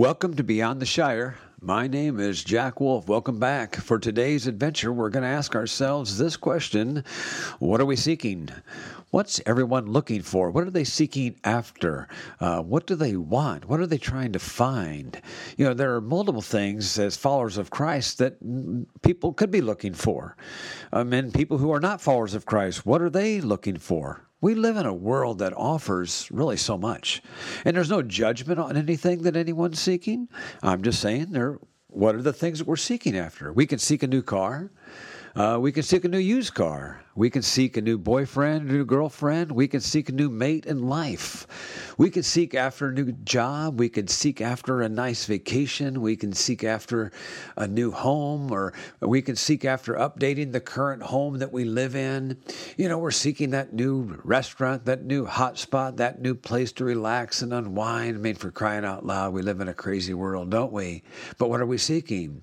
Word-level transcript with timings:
Welcome 0.00 0.34
to 0.36 0.42
Beyond 0.42 0.80
the 0.80 0.86
Shire. 0.86 1.36
My 1.60 1.86
name 1.86 2.20
is 2.20 2.42
Jack 2.42 2.80
Wolf. 2.80 3.06
Welcome 3.06 3.38
back. 3.38 3.76
For 3.76 3.98
today's 3.98 4.46
adventure, 4.46 4.94
we're 4.94 5.10
going 5.10 5.24
to 5.24 5.28
ask 5.28 5.54
ourselves 5.54 6.16
this 6.16 6.38
question 6.38 7.04
What 7.58 7.82
are 7.82 7.84
we 7.84 7.96
seeking? 7.96 8.48
What's 9.10 9.42
everyone 9.44 9.84
looking 9.84 10.22
for? 10.22 10.50
What 10.50 10.66
are 10.66 10.70
they 10.70 10.84
seeking 10.84 11.38
after? 11.44 12.08
Uh, 12.40 12.62
what 12.62 12.86
do 12.86 12.94
they 12.94 13.14
want? 13.14 13.68
What 13.68 13.78
are 13.78 13.86
they 13.86 13.98
trying 13.98 14.32
to 14.32 14.38
find? 14.38 15.20
You 15.58 15.66
know, 15.66 15.74
there 15.74 15.94
are 15.94 16.00
multiple 16.00 16.40
things 16.40 16.98
as 16.98 17.18
followers 17.18 17.58
of 17.58 17.68
Christ 17.68 18.16
that 18.20 18.38
people 19.02 19.34
could 19.34 19.50
be 19.50 19.60
looking 19.60 19.92
for. 19.92 20.34
Um, 20.94 21.12
and 21.12 21.34
people 21.34 21.58
who 21.58 21.74
are 21.74 21.80
not 21.80 22.00
followers 22.00 22.32
of 22.32 22.46
Christ, 22.46 22.86
what 22.86 23.02
are 23.02 23.10
they 23.10 23.42
looking 23.42 23.76
for? 23.76 24.29
We 24.40 24.54
live 24.54 24.76
in 24.76 24.86
a 24.86 24.94
world 24.94 25.38
that 25.40 25.52
offers 25.54 26.28
really 26.30 26.56
so 26.56 26.78
much. 26.78 27.22
And 27.64 27.76
there's 27.76 27.90
no 27.90 28.02
judgment 28.02 28.58
on 28.58 28.76
anything 28.76 29.22
that 29.22 29.36
anyone's 29.36 29.80
seeking. 29.80 30.28
I'm 30.62 30.82
just 30.82 31.00
saying 31.00 31.32
there 31.32 31.58
what 31.92 32.14
are 32.14 32.22
the 32.22 32.32
things 32.32 32.58
that 32.58 32.68
we're 32.68 32.76
seeking 32.76 33.16
after? 33.16 33.52
We 33.52 33.66
can 33.66 33.78
seek 33.78 34.02
a 34.02 34.06
new 34.06 34.22
car. 34.22 34.70
Uh, 35.34 35.58
we 35.60 35.70
can 35.70 35.82
seek 35.82 36.04
a 36.04 36.08
new 36.08 36.18
used 36.18 36.54
car. 36.54 37.02
We 37.16 37.28
can 37.28 37.42
seek 37.42 37.76
a 37.76 37.82
new 37.82 37.98
boyfriend, 37.98 38.70
a 38.70 38.72
new 38.72 38.84
girlfriend. 38.84 39.52
We 39.52 39.68
can 39.68 39.80
seek 39.80 40.08
a 40.08 40.12
new 40.12 40.30
mate 40.30 40.64
in 40.64 40.88
life. 40.88 41.46
We 41.98 42.08
can 42.08 42.22
seek 42.22 42.54
after 42.54 42.88
a 42.88 42.92
new 42.92 43.12
job. 43.12 43.78
We 43.78 43.88
can 43.88 44.08
seek 44.08 44.40
after 44.40 44.80
a 44.80 44.88
nice 44.88 45.26
vacation. 45.26 46.00
We 46.00 46.16
can 46.16 46.32
seek 46.32 46.64
after 46.64 47.12
a 47.56 47.66
new 47.66 47.90
home, 47.90 48.50
or 48.50 48.72
we 49.00 49.22
can 49.22 49.36
seek 49.36 49.64
after 49.64 49.94
updating 49.94 50.52
the 50.52 50.60
current 50.60 51.02
home 51.02 51.38
that 51.40 51.52
we 51.52 51.64
live 51.64 51.94
in. 51.94 52.38
You 52.76 52.88
know, 52.88 52.98
we're 52.98 53.10
seeking 53.10 53.50
that 53.50 53.72
new 53.72 54.18
restaurant, 54.24 54.86
that 54.86 55.04
new 55.04 55.26
hot 55.26 55.58
spot, 55.58 55.98
that 55.98 56.22
new 56.22 56.34
place 56.34 56.72
to 56.72 56.84
relax 56.84 57.42
and 57.42 57.52
unwind. 57.52 58.16
I 58.16 58.20
mean, 58.20 58.36
for 58.36 58.50
crying 58.50 58.84
out 58.84 59.04
loud, 59.04 59.34
we 59.34 59.42
live 59.42 59.60
in 59.60 59.68
a 59.68 59.74
crazy 59.74 60.14
world, 60.14 60.50
don't 60.50 60.72
we? 60.72 61.02
But 61.38 61.50
what 61.50 61.60
are 61.60 61.66
we 61.66 61.76
seeking? 61.76 62.42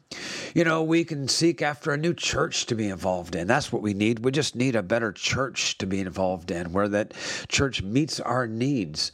You 0.53 0.65
know, 0.65 0.83
we 0.83 1.03
can 1.03 1.27
seek 1.27 1.61
after 1.61 1.93
a 1.93 1.97
new 1.97 2.13
church 2.13 2.65
to 2.67 2.75
be 2.77 2.89
involved 2.89 3.35
in. 3.35 3.47
That's 3.47 3.71
what 3.71 3.81
we 3.81 3.93
need. 3.93 4.23
We 4.23 4.31
just 4.31 4.55
need 4.55 4.75
a 4.75 4.83
better 4.83 5.11
church 5.11 5.77
to 5.79 5.85
be 5.85 5.99
involved 5.99 6.51
in, 6.51 6.71
where 6.71 6.87
that 6.87 7.13
church 7.47 7.81
meets 7.81 8.19
our 8.19 8.47
needs. 8.47 9.11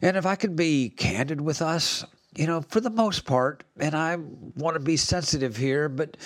And 0.00 0.16
if 0.16 0.24
I 0.26 0.36
can 0.36 0.56
be 0.56 0.88
candid 0.88 1.40
with 1.40 1.60
us, 1.60 2.04
you 2.36 2.46
know, 2.46 2.62
for 2.62 2.80
the 2.80 2.90
most 2.90 3.24
part, 3.24 3.64
and 3.78 3.94
I 3.94 4.16
want 4.56 4.74
to 4.74 4.80
be 4.80 4.96
sensitive 4.96 5.56
here, 5.56 5.88
but 5.88 6.16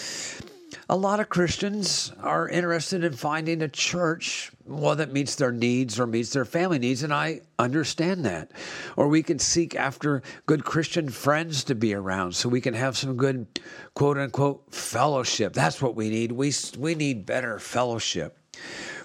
a 0.89 0.97
lot 0.97 1.21
of 1.21 1.29
Christians 1.29 2.13
are 2.21 2.49
interested 2.49 3.05
in 3.05 3.15
finding 3.15 3.63
a 3.63 3.69
church, 3.69 4.53
well, 4.67 4.97
that 4.97 5.13
meets 5.13 5.37
their 5.37 5.53
needs 5.53 5.99
or 5.99 6.07
meets 6.07 6.31
their 6.31 6.45
family 6.45 6.79
needs, 6.79 7.03
and 7.03 7.13
I 7.13 7.41
understand 7.59 8.25
that. 8.27 8.51
Or 8.97 9.09
we 9.09 9.23
can 9.23 9.39
seek 9.39 9.75
after 9.75 10.23
good 10.47 10.65
Christian 10.65 11.09
friends 11.09 11.65
to 11.65 11.75
be 11.75 11.95
around 11.95 12.35
so 12.35 12.49
we 12.49 12.61
can 12.61 12.75
have 12.75 12.97
some 12.97 13.17
good 13.17 13.47
quote 13.95 14.19
unquote 14.19 14.75
fellowship. 14.75 15.55
That's 15.55 15.81
what 15.81 15.95
we 15.95 16.11
need. 16.11 16.33
We, 16.33 16.53
we 16.79 16.95
need 16.95 17.25
better 17.27 17.59
fellowship. 17.59 18.37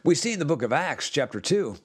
We 0.04 0.16
see 0.16 0.34
in 0.34 0.40
the 0.40 0.46
book 0.46 0.62
of 0.62 0.74
Acts, 0.74 1.10
chapter 1.10 1.40
2, 1.42 1.76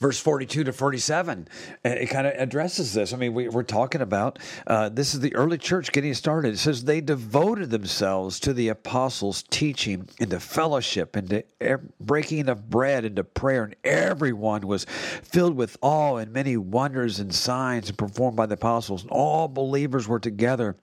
verse 0.00 0.18
42 0.18 0.64
to 0.64 0.72
47 0.72 1.48
it 1.84 2.06
kind 2.06 2.26
of 2.26 2.34
addresses 2.36 2.92
this. 2.94 3.12
I 3.12 3.16
mean 3.16 3.34
we, 3.34 3.48
are 3.48 3.62
talking 3.62 4.00
about 4.00 4.38
uh, 4.66 4.88
this 4.88 5.14
is 5.14 5.20
the 5.20 5.34
early 5.34 5.58
church 5.58 5.92
getting 5.92 6.14
started. 6.14 6.54
It 6.54 6.58
says 6.58 6.84
they 6.84 7.00
devoted 7.00 7.70
themselves 7.70 8.40
to 8.40 8.52
the 8.52 8.68
apostles 8.68 9.44
teaching 9.50 10.08
and 10.20 10.30
to 10.30 10.40
fellowship 10.40 11.16
and 11.16 11.30
to 11.30 11.80
breaking 12.00 12.48
of 12.48 12.70
bread 12.70 13.04
and 13.04 13.16
to 13.16 13.24
prayer. 13.24 13.64
And 13.64 13.76
everyone 13.84 14.66
was 14.66 14.84
filled 15.22 15.56
with 15.56 15.76
awe 15.82 16.16
and 16.16 16.32
many 16.32 16.56
wonders 16.56 17.20
and 17.20 17.34
signs 17.34 17.90
performed 17.92 18.36
by 18.36 18.46
the 18.46 18.54
apostles. 18.54 19.02
And 19.02 19.10
all 19.10 19.48
believers 19.48 20.08
were 20.08 20.20
together 20.20 20.76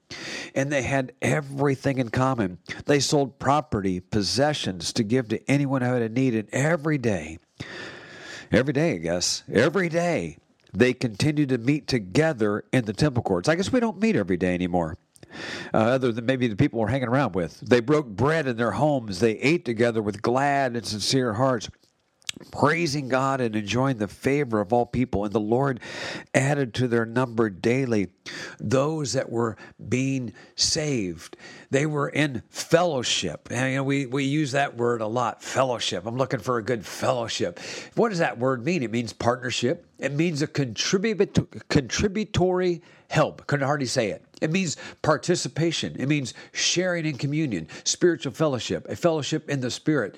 and 0.55 0.71
they 0.71 0.83
had 0.83 1.13
everything 1.21 1.97
in 1.97 2.09
common. 2.09 2.59
They 2.85 2.99
sold 2.99 3.39
property 3.39 3.99
possessions 3.99 4.93
to 4.93 5.03
give 5.03 5.29
to 5.29 5.49
anyone 5.49 5.81
who 5.81 5.93
had 5.93 6.01
a 6.01 6.09
need. 6.09 6.35
And 6.35 6.49
every 6.51 6.97
day 6.97 7.39
every 8.51 8.73
day, 8.73 8.95
I 8.95 8.97
guess, 8.97 9.43
every 9.51 9.89
day 9.89 10.37
they 10.73 10.93
continue 10.93 11.45
to 11.47 11.57
meet 11.57 11.87
together 11.87 12.63
in 12.71 12.85
the 12.85 12.93
temple 12.93 13.23
courts. 13.23 13.49
I 13.49 13.55
guess 13.55 13.71
we 13.71 13.79
don't 13.79 13.99
meet 13.99 14.15
every 14.15 14.37
day 14.37 14.53
anymore. 14.53 14.97
Uh, 15.73 15.77
other 15.77 16.11
than 16.11 16.25
maybe 16.25 16.47
the 16.47 16.55
people 16.55 16.79
we're 16.79 16.87
hanging 16.87 17.07
around 17.07 17.35
with. 17.35 17.59
They 17.59 17.81
broke 17.81 18.07
bread 18.07 18.47
in 18.47 18.57
their 18.57 18.71
homes. 18.71 19.19
They 19.19 19.33
ate 19.33 19.63
together 19.63 20.01
with 20.01 20.23
glad 20.23 20.75
and 20.75 20.83
sincere 20.83 21.33
hearts, 21.33 21.69
praising 22.51 23.09
God 23.09 23.39
and 23.39 23.55
enjoying 23.55 23.97
the 23.97 24.07
favor 24.07 24.59
of 24.59 24.73
all 24.73 24.87
people. 24.87 25.25
And 25.25 25.33
the 25.33 25.39
Lord 25.39 25.81
added 26.33 26.73
to 26.75 26.87
their 26.87 27.05
number 27.05 27.51
daily 27.51 28.07
those 28.59 29.13
that 29.13 29.29
were 29.29 29.57
being 29.87 30.33
saved. 30.55 31.37
They 31.71 31.85
were 31.85 32.09
in 32.09 32.43
fellowship. 32.49 33.49
And, 33.51 33.71
you 33.71 33.77
know, 33.77 33.83
we, 33.83 34.05
we 34.05 34.25
use 34.25 34.51
that 34.51 34.77
word 34.77 35.01
a 35.01 35.07
lot 35.07 35.43
fellowship. 35.43 36.05
I'm 36.05 36.17
looking 36.17 36.39
for 36.39 36.57
a 36.57 36.63
good 36.63 36.85
fellowship. 36.85 37.59
What 37.95 38.09
does 38.09 38.19
that 38.19 38.37
word 38.37 38.65
mean? 38.65 38.83
It 38.83 38.91
means 38.91 39.13
partnership, 39.13 39.85
it 39.97 40.13
means 40.13 40.41
a 40.41 40.47
contribut- 40.47 41.67
contributory 41.69 42.81
help. 43.09 43.47
Couldn't 43.47 43.65
hardly 43.65 43.87
say 43.87 44.11
it. 44.11 44.23
It 44.41 44.51
means 44.51 44.77
participation. 45.01 45.95
It 45.99 46.07
means 46.07 46.33
sharing 46.51 47.05
in 47.05 47.17
communion, 47.17 47.67
spiritual 47.83 48.31
fellowship, 48.31 48.87
a 48.89 48.95
fellowship 48.95 49.49
in 49.49 49.59
the 49.59 49.71
spirit. 49.71 50.17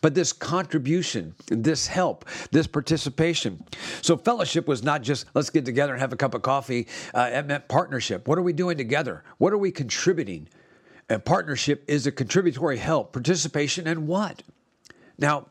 But 0.00 0.14
this 0.14 0.32
contribution, 0.32 1.34
this 1.46 1.86
help, 1.86 2.24
this 2.50 2.66
participation. 2.66 3.64
So 4.00 4.16
fellowship 4.16 4.66
was 4.66 4.82
not 4.82 5.02
just 5.02 5.26
let's 5.34 5.50
get 5.50 5.64
together 5.64 5.92
and 5.92 6.00
have 6.00 6.12
a 6.12 6.16
cup 6.16 6.34
of 6.34 6.42
coffee. 6.42 6.88
Uh, 7.14 7.30
it 7.32 7.46
meant 7.46 7.68
partnership. 7.68 8.26
What 8.26 8.38
are 8.38 8.42
we 8.42 8.52
doing 8.52 8.76
together? 8.76 9.24
What 9.38 9.52
are 9.52 9.58
we 9.58 9.70
contributing? 9.70 10.48
And 11.08 11.24
partnership 11.24 11.84
is 11.88 12.06
a 12.06 12.12
contributory 12.12 12.78
help, 12.78 13.12
participation, 13.12 13.86
and 13.86 14.06
what? 14.06 14.42
Now, 15.18 15.46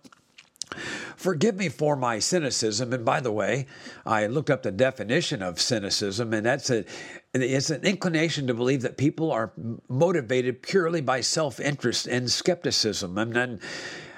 Forgive 1.16 1.55
me 1.55 1.69
for 1.69 1.95
my 1.95 2.19
cynicism. 2.19 2.93
And 2.93 3.05
by 3.05 3.19
the 3.19 3.31
way, 3.31 3.67
I 4.05 4.28
looked 4.28 4.49
up 4.49 4.63
the 4.63 4.72
definition 4.72 5.41
of 5.41 5.59
cynicism, 5.59 6.33
and 6.33 6.45
that's 6.45 6.69
a 6.69 6.85
it's 7.34 7.69
an 7.69 7.84
inclination 7.84 8.47
to 8.47 8.53
believe 8.53 8.81
that 8.81 8.97
people 8.97 9.31
are 9.31 9.53
motivated 9.88 10.62
purely 10.62 11.02
by 11.02 11.22
self-interest 11.22 12.08
and 12.08 12.30
skepticism. 12.30 13.18
And 13.18 13.34
then, 13.34 13.59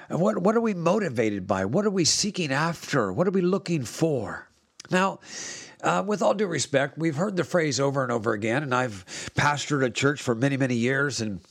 what 0.09 0.39
what 0.39 0.55
are 0.55 0.61
we 0.61 0.73
motivated 0.73 1.45
by? 1.45 1.65
What 1.65 1.85
are 1.85 1.91
we 1.91 2.05
seeking 2.05 2.51
after? 2.51 3.13
What 3.13 3.27
are 3.27 3.31
we 3.31 3.41
looking 3.41 3.83
for? 3.83 4.49
Now. 4.89 5.19
Uh, 5.81 6.01
with 6.01 6.21
all 6.21 6.33
due 6.33 6.47
respect, 6.47 6.97
we've 6.97 7.17
heard 7.17 7.35
the 7.35 7.43
phrase 7.43 7.77
over 7.77 8.03
and 8.03 8.11
over 8.13 8.31
again, 8.31 8.63
and 8.63 8.73
I've 8.73 9.03
pastored 9.35 9.83
a 9.83 9.89
church 9.89 10.21
for 10.21 10.33
many, 10.33 10.55
many 10.55 10.75
years, 10.75 11.19
and 11.19 11.41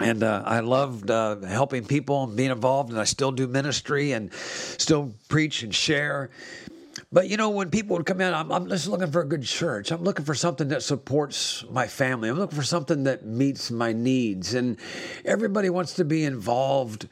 and 0.00 0.24
uh, 0.24 0.42
I 0.44 0.60
loved 0.60 1.10
uh, 1.10 1.40
helping 1.40 1.84
people 1.84 2.24
and 2.24 2.36
being 2.36 2.50
involved, 2.50 2.90
and 2.90 3.00
I 3.00 3.04
still 3.04 3.30
do 3.30 3.46
ministry 3.46 4.12
and 4.12 4.32
still 4.32 5.14
preach 5.28 5.62
and 5.62 5.74
share. 5.74 6.30
But 7.14 7.28
you 7.28 7.36
know, 7.36 7.50
when 7.50 7.70
people 7.70 7.96
would 7.96 8.06
come 8.06 8.20
in, 8.20 8.34
I'm, 8.34 8.50
I'm, 8.50 8.68
just 8.68 8.88
looking 8.88 9.12
for 9.12 9.20
a 9.20 9.24
good 9.24 9.44
church. 9.44 9.92
I'm 9.92 10.02
looking 10.02 10.24
for 10.24 10.34
something 10.34 10.66
that 10.68 10.82
supports 10.82 11.64
my 11.70 11.86
family. 11.86 12.28
I'm 12.28 12.36
looking 12.36 12.58
for 12.58 12.64
something 12.64 13.04
that 13.04 13.24
meets 13.24 13.70
my 13.70 13.92
needs. 13.92 14.52
And 14.52 14.76
everybody 15.24 15.70
wants 15.70 15.94
to 15.94 16.04
be 16.04 16.24
involved 16.24 17.08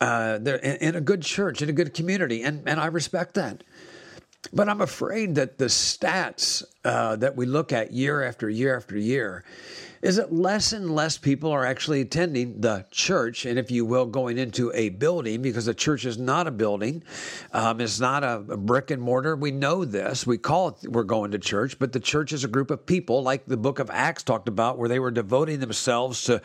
uh, 0.00 0.40
in, 0.44 0.76
in, 0.78 0.96
a 0.96 1.00
good 1.00 1.22
church, 1.22 1.62
in 1.62 1.68
a 1.68 1.72
good 1.72 1.94
community, 1.94 2.42
and 2.42 2.68
and 2.68 2.80
I 2.80 2.86
respect 2.86 3.34
that. 3.34 3.62
But 4.52 4.68
I'm 4.68 4.80
afraid 4.80 5.36
that 5.36 5.56
the 5.58 5.66
stats 5.66 6.64
uh, 6.84 7.14
that 7.16 7.36
we 7.36 7.46
look 7.46 7.72
at 7.72 7.92
year 7.92 8.24
after 8.24 8.50
year 8.50 8.76
after 8.76 8.98
year 8.98 9.44
is 10.04 10.16
that 10.16 10.30
less 10.30 10.74
and 10.74 10.94
less 10.94 11.16
people 11.16 11.50
are 11.50 11.64
actually 11.64 12.02
attending 12.02 12.60
the 12.60 12.84
church, 12.90 13.46
and 13.46 13.58
if 13.58 13.70
you 13.70 13.86
will, 13.86 14.04
going 14.04 14.36
into 14.36 14.70
a 14.74 14.90
building 14.90 15.40
because 15.40 15.64
the 15.64 15.72
church 15.72 16.04
is 16.04 16.18
not 16.18 16.46
a 16.46 16.50
building, 16.50 17.02
um, 17.54 17.80
it's 17.80 17.98
not 17.98 18.22
a, 18.22 18.34
a 18.50 18.56
brick 18.58 18.90
and 18.90 19.00
mortar. 19.00 19.34
We 19.34 19.50
know 19.50 19.86
this. 19.86 20.26
We 20.26 20.36
call 20.36 20.68
it 20.68 20.92
we're 20.92 21.04
going 21.04 21.30
to 21.30 21.38
church, 21.38 21.78
but 21.78 21.92
the 21.92 22.00
church 22.00 22.34
is 22.34 22.44
a 22.44 22.48
group 22.48 22.70
of 22.70 22.84
people, 22.84 23.22
like 23.22 23.46
the 23.46 23.56
book 23.56 23.78
of 23.78 23.90
Acts 23.90 24.22
talked 24.22 24.46
about, 24.46 24.76
where 24.76 24.90
they 24.90 24.98
were 24.98 25.10
devoting 25.10 25.60
themselves 25.60 26.22
to 26.24 26.42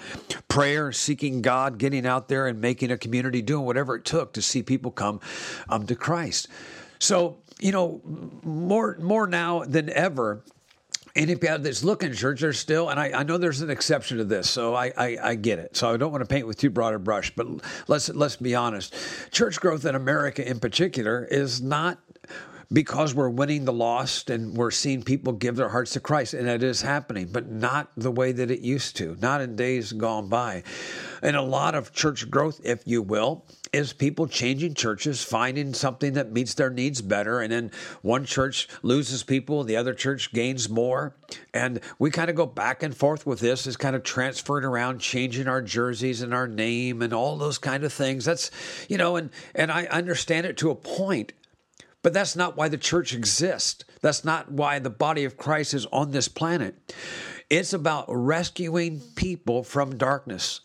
prayer, 0.48 0.94
seeking 0.94 1.42
God, 1.42 1.78
getting 1.78 2.06
out 2.06 2.30
there 2.30 2.48
and 2.48 2.62
making 2.62 2.92
a 2.92 2.98
community, 2.98 3.42
doing 3.42 3.66
whatever 3.66 3.98
it 3.98 4.06
took 4.06 4.32
to 4.34 4.42
see 4.42 4.64
people 4.64 4.90
come 4.90 5.20
um, 5.68 5.86
to 5.88 5.96
Christ. 5.96 6.48
So 6.98 7.40
you 7.60 7.74
know, 7.74 8.00
more 8.42 8.98
more 9.02 9.28
now 9.28 9.66
than 9.66 9.90
ever, 9.90 10.44
and 11.20 11.30
if 11.30 11.44
you 11.44 11.50
have 11.50 11.64
this 11.64 11.84
look 11.84 12.10
church, 12.14 12.40
there's 12.40 12.58
still, 12.58 12.90
and 12.90 12.98
I, 12.98 13.12
I 13.12 13.24
know 13.24 13.38
there's 13.38 13.60
an 13.60 13.70
exception 13.70 14.20
to 14.20 14.24
this, 14.24 14.50
so 14.50 14.74
I, 14.74 14.94
I, 14.96 15.18
I, 15.22 15.36
get 15.36 15.60
it. 15.60 15.76
So 15.76 15.94
I 15.94 15.98
don't 15.98 16.14
want 16.14 16.22
to 16.22 16.28
paint 16.34 16.48
with 16.48 16.58
too 16.58 16.70
broad 16.70 16.94
a 16.94 17.00
brush, 17.00 17.36
but 17.36 17.46
let's 17.90 18.08
let's 18.10 18.38
be 18.38 18.56
honest. 18.56 18.96
Church 19.30 19.60
growth 19.60 19.84
in 19.84 19.96
America, 19.96 20.48
in 20.48 20.62
particular, 20.62 21.28
is 21.30 21.62
not 21.62 22.00
because 22.72 23.14
we're 23.14 23.30
winning 23.30 23.66
the 23.66 23.74
lost 23.74 24.30
and 24.30 24.56
we're 24.56 24.72
seeing 24.72 25.04
people 25.04 25.34
give 25.34 25.58
their 25.58 25.68
hearts 25.68 25.92
to 25.94 26.00
Christ, 26.00 26.36
and 26.36 26.48
it 26.48 26.64
is 26.64 26.82
happening, 26.82 27.28
but 27.30 27.52
not 27.52 27.92
the 27.98 28.12
way 28.12 28.32
that 28.32 28.50
it 28.50 28.62
used 28.62 28.96
to, 28.98 29.18
not 29.20 29.42
in 29.42 29.58
days 29.58 29.92
gone 29.92 30.30
by. 30.30 30.64
And 31.22 31.36
a 31.36 31.42
lot 31.42 31.76
of 31.76 31.92
church 31.92 32.30
growth, 32.32 32.62
if 32.64 32.84
you 32.86 33.02
will, 33.02 33.46
is 33.72 33.94
people 33.94 34.28
changing 34.28 34.74
churches, 34.74 35.24
finding 35.24 35.74
something 35.74 36.14
that 36.14 36.32
meets 36.32 36.54
their 36.54 36.70
needs 36.70 37.02
better. 37.02 37.42
And 37.42 37.52
then 37.52 37.72
one 38.02 38.26
church 38.26 38.68
loses 38.82 39.24
people, 39.24 39.64
the 39.64 39.76
other 39.76 39.94
church 39.94 40.34
gains 40.34 40.70
more. 40.70 41.16
And 41.54 41.80
we 42.00 42.12
kind 42.12 42.30
of 42.30 42.36
go 42.36 42.46
back 42.46 42.84
and 42.84 42.96
forth 42.96 43.26
with 43.26 43.40
this, 43.40 43.68
is 43.68 43.78
kind 43.78 43.96
of 43.96 44.04
transferring 44.04 44.66
around, 44.66 45.00
changing 45.00 45.48
our 45.48 45.62
jerseys 45.62 46.22
and 46.22 46.34
our 46.34 46.48
name 46.48 47.02
and 47.02 47.14
all 47.14 47.38
those 47.38 47.58
kind 47.58 47.84
of 47.84 47.94
things. 47.94 48.26
That's, 48.26 48.52
you 48.88 48.98
know, 48.98 49.16
and, 49.16 49.30
and 49.54 49.72
I 49.72 49.86
understand 49.86 50.46
it 50.46 50.58
to 50.58 50.72
a 50.72 50.76
point. 50.76 51.34
But 52.02 52.14
that's 52.14 52.36
not 52.36 52.56
why 52.56 52.70
the 52.70 52.78
church 52.78 53.14
exists. 53.14 53.84
That's 54.02 54.24
not 54.24 54.52
why 54.52 54.80
the 54.80 54.90
body 54.90 55.26
of 55.26 55.38
Christ 55.38 55.74
is 55.74 55.86
on 55.88 56.12
this 56.12 56.30
planet. 56.30 56.76
It's 57.50 57.74
about 57.74 58.06
rescuing 58.08 59.02
people 59.16 59.64
from 59.64 59.98
darkness. 59.98 60.62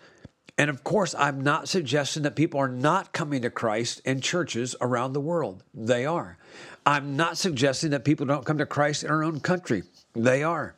And 0.56 0.70
of 0.70 0.84
course, 0.84 1.14
I'm 1.18 1.40
not 1.42 1.68
suggesting 1.68 2.22
that 2.22 2.36
people 2.36 2.60
are 2.60 2.68
not 2.68 3.12
coming 3.12 3.42
to 3.42 3.50
Christ 3.50 4.00
in 4.04 4.20
churches 4.20 4.76
around 4.80 5.12
the 5.12 5.20
world. 5.20 5.64
They 5.74 6.06
are. 6.06 6.38
I'm 6.86 7.16
not 7.16 7.36
suggesting 7.38 7.90
that 7.90 8.04
people 8.04 8.26
don't 8.26 8.44
come 8.44 8.58
to 8.58 8.66
Christ 8.66 9.02
in 9.02 9.10
our 9.10 9.24
own 9.24 9.40
country. 9.40 9.82
They 10.14 10.42
are. 10.42 10.76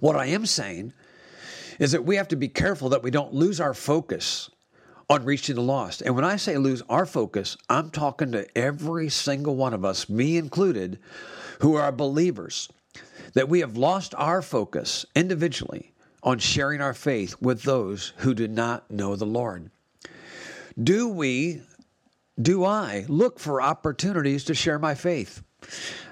What 0.00 0.16
I 0.16 0.26
am 0.26 0.46
saying 0.46 0.94
is 1.78 1.92
that 1.92 2.04
we 2.04 2.16
have 2.16 2.28
to 2.28 2.36
be 2.36 2.48
careful 2.48 2.88
that 2.90 3.02
we 3.02 3.10
don't 3.10 3.34
lose 3.34 3.60
our 3.60 3.74
focus 3.74 4.50
on 5.10 5.24
reaching 5.24 5.56
the 5.56 5.62
lost. 5.62 6.00
And 6.00 6.14
when 6.14 6.24
I 6.24 6.36
say 6.36 6.56
lose 6.56 6.82
our 6.88 7.04
focus, 7.04 7.56
I'm 7.68 7.90
talking 7.90 8.32
to 8.32 8.46
every 8.56 9.10
single 9.10 9.56
one 9.56 9.74
of 9.74 9.84
us, 9.84 10.08
me 10.08 10.38
included, 10.38 10.98
who 11.60 11.74
are 11.74 11.92
believers, 11.92 12.70
that 13.34 13.48
we 13.48 13.60
have 13.60 13.76
lost 13.76 14.14
our 14.16 14.40
focus 14.40 15.04
individually 15.14 15.91
on 16.22 16.38
sharing 16.38 16.80
our 16.80 16.94
faith 16.94 17.36
with 17.40 17.62
those 17.62 18.12
who 18.18 18.34
do 18.34 18.48
not 18.48 18.90
know 18.90 19.16
the 19.16 19.26
Lord? 19.26 19.70
Do 20.82 21.08
we, 21.08 21.62
do 22.40 22.64
I 22.64 23.04
look 23.08 23.38
for 23.38 23.60
opportunities 23.60 24.44
to 24.44 24.54
share 24.54 24.78
my 24.78 24.94
faith? 24.94 25.42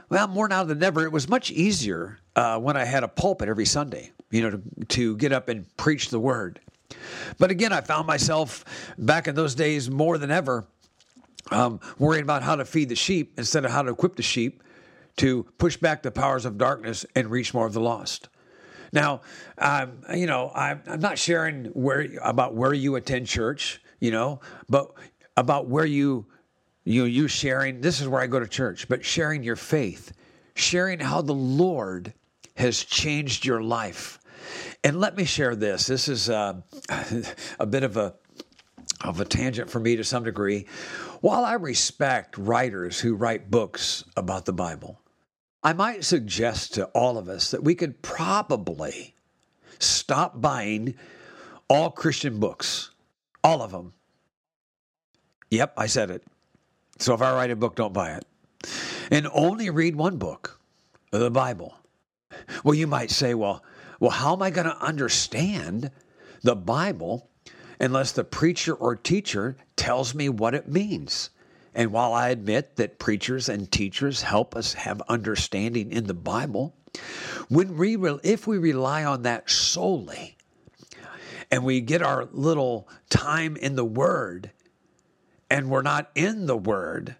Well, 0.08 0.28
more 0.28 0.48
now 0.48 0.64
than 0.64 0.82
ever, 0.82 1.04
it 1.04 1.12
was 1.12 1.28
much 1.28 1.50
easier 1.50 2.18
uh, 2.34 2.58
when 2.58 2.76
I 2.76 2.84
had 2.84 3.04
a 3.04 3.08
pulpit 3.08 3.48
every 3.48 3.64
Sunday, 3.64 4.10
you 4.30 4.42
know, 4.42 4.50
to, 4.50 4.62
to 4.86 5.16
get 5.16 5.32
up 5.32 5.48
and 5.48 5.64
preach 5.76 6.10
the 6.10 6.18
word. 6.18 6.60
But 7.38 7.50
again, 7.50 7.72
I 7.72 7.80
found 7.80 8.06
myself 8.06 8.64
back 8.98 9.28
in 9.28 9.34
those 9.34 9.54
days 9.54 9.88
more 9.88 10.18
than 10.18 10.30
ever 10.30 10.66
um, 11.50 11.80
worrying 11.98 12.22
about 12.22 12.42
how 12.42 12.56
to 12.56 12.64
feed 12.64 12.88
the 12.88 12.96
sheep 12.96 13.34
instead 13.38 13.64
of 13.64 13.70
how 13.70 13.82
to 13.82 13.90
equip 13.90 14.16
the 14.16 14.22
sheep 14.22 14.62
to 15.16 15.44
push 15.58 15.76
back 15.76 16.02
the 16.02 16.10
powers 16.10 16.44
of 16.44 16.58
darkness 16.58 17.04
and 17.14 17.30
reach 17.30 17.52
more 17.52 17.66
of 17.66 17.72
the 17.72 17.80
lost. 17.80 18.28
Now, 18.92 19.20
um, 19.58 20.02
you 20.14 20.26
know, 20.26 20.50
I'm, 20.54 20.82
I'm 20.86 21.00
not 21.00 21.18
sharing 21.18 21.66
where 21.66 22.08
about 22.22 22.54
where 22.54 22.72
you 22.72 22.96
attend 22.96 23.26
church, 23.26 23.80
you 24.00 24.10
know, 24.10 24.40
but 24.68 24.92
about 25.36 25.68
where 25.68 25.84
you 25.84 26.26
you 26.84 27.04
you 27.04 27.28
sharing. 27.28 27.80
This 27.80 28.00
is 28.00 28.08
where 28.08 28.20
I 28.20 28.26
go 28.26 28.40
to 28.40 28.48
church, 28.48 28.88
but 28.88 29.04
sharing 29.04 29.42
your 29.42 29.56
faith, 29.56 30.12
sharing 30.54 30.98
how 30.98 31.22
the 31.22 31.34
Lord 31.34 32.14
has 32.56 32.82
changed 32.84 33.44
your 33.44 33.62
life. 33.62 34.18
And 34.82 34.98
let 34.98 35.16
me 35.16 35.24
share 35.24 35.54
this. 35.54 35.86
This 35.86 36.08
is 36.08 36.30
uh, 36.30 36.60
a 37.60 37.66
bit 37.66 37.84
of 37.84 37.96
a 37.96 38.14
of 39.02 39.20
a 39.20 39.24
tangent 39.24 39.70
for 39.70 39.80
me 39.80 39.96
to 39.96 40.04
some 40.04 40.24
degree. 40.24 40.66
While 41.20 41.44
I 41.44 41.54
respect 41.54 42.36
writers 42.36 43.00
who 43.00 43.14
write 43.14 43.50
books 43.50 44.04
about 44.16 44.44
the 44.44 44.52
Bible, 44.52 44.99
I 45.62 45.72
might 45.74 46.04
suggest 46.04 46.74
to 46.74 46.86
all 46.86 47.18
of 47.18 47.28
us 47.28 47.50
that 47.50 47.62
we 47.62 47.74
could 47.74 48.00
probably 48.02 49.14
stop 49.78 50.40
buying 50.40 50.94
all 51.68 51.90
Christian 51.90 52.40
books, 52.40 52.90
all 53.44 53.62
of 53.62 53.70
them. 53.70 53.92
Yep, 55.50 55.74
I 55.76 55.86
said 55.86 56.10
it. 56.10 56.24
So 56.98 57.14
if 57.14 57.22
I 57.22 57.34
write 57.34 57.50
a 57.50 57.56
book, 57.56 57.76
don't 57.76 57.92
buy 57.92 58.12
it. 58.12 58.24
And 59.10 59.28
only 59.32 59.70
read 59.70 59.96
one 59.96 60.16
book, 60.16 60.60
the 61.10 61.30
Bible. 61.30 61.74
Well, 62.64 62.74
you 62.74 62.86
might 62.86 63.10
say, 63.10 63.34
well, 63.34 63.62
well, 63.98 64.10
how 64.10 64.34
am 64.34 64.42
I 64.42 64.50
going 64.50 64.66
to 64.66 64.82
understand 64.82 65.90
the 66.42 66.56
Bible 66.56 67.28
unless 67.80 68.12
the 68.12 68.24
preacher 68.24 68.74
or 68.74 68.96
teacher 68.96 69.56
tells 69.76 70.14
me 70.14 70.28
what 70.28 70.54
it 70.54 70.68
means? 70.68 71.30
And 71.74 71.92
while 71.92 72.12
I 72.12 72.30
admit 72.30 72.76
that 72.76 72.98
preachers 72.98 73.48
and 73.48 73.70
teachers 73.70 74.22
help 74.22 74.56
us 74.56 74.74
have 74.74 75.00
understanding 75.08 75.92
in 75.92 76.06
the 76.06 76.14
Bible, 76.14 76.74
when 77.48 77.76
we 77.76 77.96
if 78.22 78.46
we 78.46 78.58
rely 78.58 79.04
on 79.04 79.22
that 79.22 79.48
solely 79.48 80.36
and 81.50 81.64
we 81.64 81.80
get 81.80 82.02
our 82.02 82.28
little 82.32 82.88
time 83.08 83.56
in 83.56 83.76
the 83.76 83.84
Word 83.84 84.50
and 85.48 85.70
we're 85.70 85.82
not 85.82 86.10
in 86.14 86.46
the 86.46 86.56
Word 86.56 87.16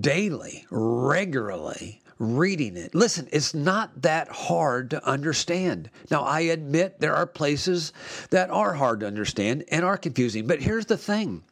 daily, 0.00 0.66
regularly, 0.70 2.02
reading 2.18 2.76
it. 2.76 2.94
Listen, 2.94 3.28
it's 3.32 3.54
not 3.54 4.02
that 4.02 4.28
hard 4.28 4.90
to 4.90 5.04
understand. 5.04 5.90
Now, 6.10 6.22
I 6.22 6.40
admit 6.40 7.00
there 7.00 7.14
are 7.14 7.26
places 7.26 7.92
that 8.30 8.50
are 8.50 8.74
hard 8.74 9.00
to 9.00 9.06
understand 9.06 9.64
and 9.70 9.84
are 9.84 9.96
confusing, 9.96 10.46
but 10.46 10.62
here's 10.62 10.86
the 10.86 10.96
thing 10.96 11.42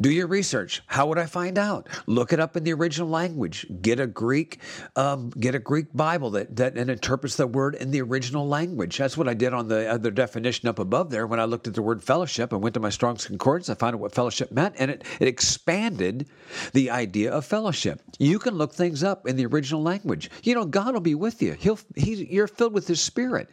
do 0.00 0.10
your 0.10 0.26
research. 0.26 0.82
How 0.86 1.06
would 1.06 1.18
I 1.18 1.26
find 1.26 1.58
out? 1.58 1.88
Look 2.06 2.32
it 2.32 2.40
up 2.40 2.56
in 2.56 2.64
the 2.64 2.72
original 2.72 3.08
language. 3.08 3.66
Get 3.80 4.00
a 4.00 4.06
Greek, 4.06 4.60
um, 4.94 5.30
get 5.30 5.54
a 5.54 5.58
Greek 5.58 5.86
Bible 5.94 6.30
that 6.30 6.56
that 6.56 6.76
interprets 6.76 7.36
the 7.36 7.46
word 7.46 7.74
in 7.74 7.90
the 7.90 8.02
original 8.02 8.46
language. 8.46 8.98
That's 8.98 9.16
what 9.16 9.28
I 9.28 9.34
did 9.34 9.52
on 9.52 9.68
the 9.68 9.88
other 9.88 10.10
definition 10.10 10.68
up 10.68 10.78
above 10.78 11.10
there. 11.10 11.26
When 11.26 11.40
I 11.40 11.44
looked 11.44 11.66
at 11.66 11.74
the 11.74 11.82
word 11.82 12.02
fellowship 12.02 12.52
and 12.52 12.62
went 12.62 12.74
to 12.74 12.80
my 12.80 12.90
Strong's 12.90 13.26
Concordance, 13.26 13.68
I 13.68 13.74
found 13.74 13.94
out 13.94 14.00
what 14.00 14.14
fellowship 14.14 14.52
meant, 14.52 14.74
and 14.78 14.90
it 14.90 15.04
it 15.20 15.28
expanded 15.28 16.28
the 16.72 16.90
idea 16.90 17.32
of 17.32 17.44
fellowship. 17.44 18.02
You 18.18 18.38
can 18.38 18.54
look 18.54 18.74
things 18.74 19.02
up 19.02 19.26
in 19.26 19.36
the 19.36 19.46
original 19.46 19.82
language. 19.82 20.30
You 20.42 20.54
know, 20.54 20.64
God 20.64 20.94
will 20.94 21.00
be 21.00 21.14
with 21.14 21.42
you. 21.42 21.52
He'll 21.52 21.78
he's 21.94 22.20
you're 22.20 22.48
filled 22.48 22.74
with 22.74 22.86
His 22.86 23.00
Spirit. 23.00 23.48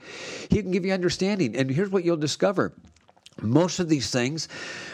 He 0.50 0.62
can 0.62 0.72
give 0.72 0.86
you 0.86 0.94
understanding. 0.94 1.56
And 1.56 1.70
here's 1.70 1.90
what 1.90 2.04
you'll 2.04 2.18
discover 2.18 2.74
most 3.44 3.80
of 3.80 3.90
these 3.90 4.10
things 4.10 4.48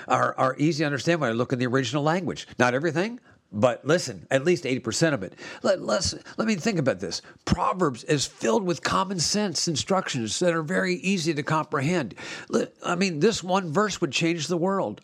are, 0.08 0.36
are 0.38 0.56
easy 0.58 0.84
to 0.84 0.86
understand 0.86 1.22
when 1.22 1.30
I 1.30 1.34
look 1.34 1.54
in 1.54 1.60
the 1.60 1.68
original 1.68 2.04
language. 2.04 2.48
Not 2.58 2.74
everything, 2.74 3.20
but 3.52 3.84
listen, 3.86 4.28
at 4.30 4.46
least 4.46 4.64
80% 4.64 5.14
of 5.14 5.24
it. 5.24 5.34
Let, 5.64 5.82
let's, 5.82 6.14
let 6.38 6.48
me 6.48 6.56
think 6.56 6.78
about 6.78 7.00
this. 7.00 7.22
Proverbs 7.46 8.04
is 8.04 8.26
filled 8.26 8.64
with 8.64 8.84
common 8.84 9.20
sense 9.20 9.68
instructions 9.68 10.40
that 10.40 10.54
are 10.54 10.62
very 10.62 10.96
easy 10.96 11.34
to 11.34 11.44
comprehend. 11.44 12.14
I 12.86 12.96
mean, 12.96 13.20
this 13.20 13.44
one 13.44 13.72
verse 13.72 14.02
would 14.02 14.12
change 14.12 14.48
the 14.48 14.58
world. 14.58 15.02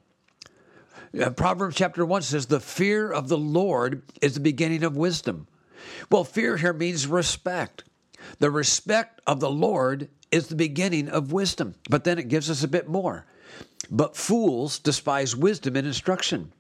Uh, 1.19 1.30
Proverbs 1.31 1.75
chapter 1.75 2.06
1 2.06 2.21
says, 2.21 2.47
The 2.47 2.59
fear 2.59 3.12
of 3.12 3.30
the 3.30 3.38
Lord 3.38 4.03
is 4.21 4.36
the 4.36 4.39
beginning 4.39 4.83
of 4.83 4.95
wisdom. 4.95 5.47
Well, 6.12 6.24
fear 6.24 6.57
here 6.57 6.74
means 6.74 7.07
respect. 7.07 7.83
The 8.39 8.51
respect 8.51 9.21
of 9.25 9.39
the 9.39 9.50
Lord 9.50 10.09
is 10.31 10.47
the 10.47 10.56
beginning 10.56 11.09
of 11.09 11.31
wisdom. 11.31 11.75
But 11.89 12.04
then 12.04 12.19
it 12.19 12.28
gives 12.28 12.49
us 12.49 12.64
a 12.64 12.68
bit 12.68 12.87
more. 12.87 13.25
But 13.89 14.15
fools 14.15 14.80
despise 14.80 15.35
wisdom 15.35 15.75
and 15.75 15.87
instruction. 15.87 16.51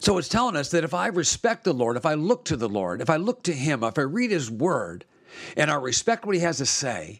So 0.00 0.18
it's 0.18 0.28
telling 0.28 0.56
us 0.56 0.70
that 0.70 0.84
if 0.84 0.94
I 0.94 1.08
respect 1.08 1.64
the 1.64 1.72
Lord, 1.72 1.96
if 1.96 2.06
I 2.06 2.14
look 2.14 2.44
to 2.46 2.56
the 2.56 2.68
Lord, 2.68 3.00
if 3.00 3.10
I 3.10 3.16
look 3.16 3.42
to 3.44 3.52
Him, 3.52 3.82
if 3.82 3.98
I 3.98 4.02
read 4.02 4.30
His 4.30 4.50
Word, 4.50 5.04
and 5.56 5.70
I 5.70 5.74
respect 5.74 6.24
what 6.24 6.36
He 6.36 6.42
has 6.42 6.58
to 6.58 6.66
say, 6.66 7.18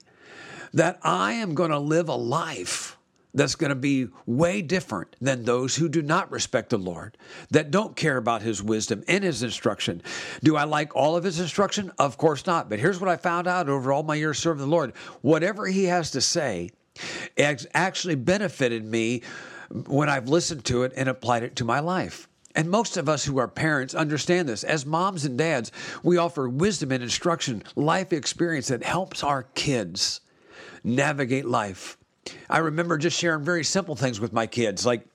that 0.73 0.99
I 1.03 1.33
am 1.35 1.55
going 1.55 1.71
to 1.71 1.79
live 1.79 2.09
a 2.09 2.15
life 2.15 2.97
that's 3.35 3.55
going 3.55 3.71
to 3.71 3.77
be 3.77 4.09
way 4.27 4.63
different 4.63 5.15
than 5.21 5.45
those 5.45 5.77
who 5.77 5.89
do 5.89 6.03
not 6.03 6.31
respect 6.31 6.71
the 6.71 6.79
Lord, 6.79 7.17
that 7.51 7.71
don't 7.71 7.97
care 7.97 8.17
about 8.17 8.43
His 8.43 8.63
wisdom 8.63 9.03
and 9.09 9.23
His 9.23 9.43
instruction. 9.43 10.03
Do 10.43 10.57
I 10.57 10.65
like 10.65 10.95
all 10.95 11.17
of 11.17 11.25
His 11.25 11.41
instruction? 11.41 11.93
Of 11.99 12.17
course 12.17 12.47
not. 12.47 12.69
But 12.69 12.79
here's 12.79 13.01
what 13.01 13.11
I 13.11 13.17
found 13.17 13.47
out 13.47 13.69
over 13.69 13.93
all 13.93 14.03
my 14.03 14.15
years 14.15 14.39
serving 14.39 14.65
the 14.65 14.71
Lord 14.71 14.95
whatever 15.23 15.67
He 15.67 15.85
has 15.85 16.11
to 16.13 16.21
say 16.21 16.71
has 17.37 17.67
actually 17.75 18.15
benefited 18.15 18.85
me 18.85 19.23
when 19.87 20.09
I've 20.09 20.29
listened 20.29 20.65
to 20.67 20.83
it 20.83 20.93
and 20.97 21.09
applied 21.09 21.43
it 21.43 21.57
to 21.57 21.65
my 21.65 21.81
life. 21.81 22.29
And 22.55 22.71
most 22.71 22.97
of 22.97 23.09
us 23.09 23.25
who 23.25 23.39
are 23.39 23.47
parents 23.47 23.95
understand 23.95 24.49
this. 24.49 24.65
As 24.65 24.85
moms 24.85 25.25
and 25.25 25.39
dads, 25.39 25.71
we 26.03 26.17
offer 26.17 26.49
wisdom 26.49 26.91
and 26.91 27.03
instruction, 27.03 27.63
life 27.77 28.13
experience 28.13 28.69
that 28.69 28.83
helps 28.83 29.23
our 29.23 29.45
kids 29.55 30.21
navigate 30.83 31.45
life. 31.45 31.99
I 32.51 32.59
remember 32.59 32.99
just 32.99 33.19
sharing 33.19 33.45
very 33.45 33.65
simple 33.65 33.95
things 33.95 34.21
with 34.21 34.33
my 34.33 34.47
kids, 34.47 34.85
like 34.85 35.07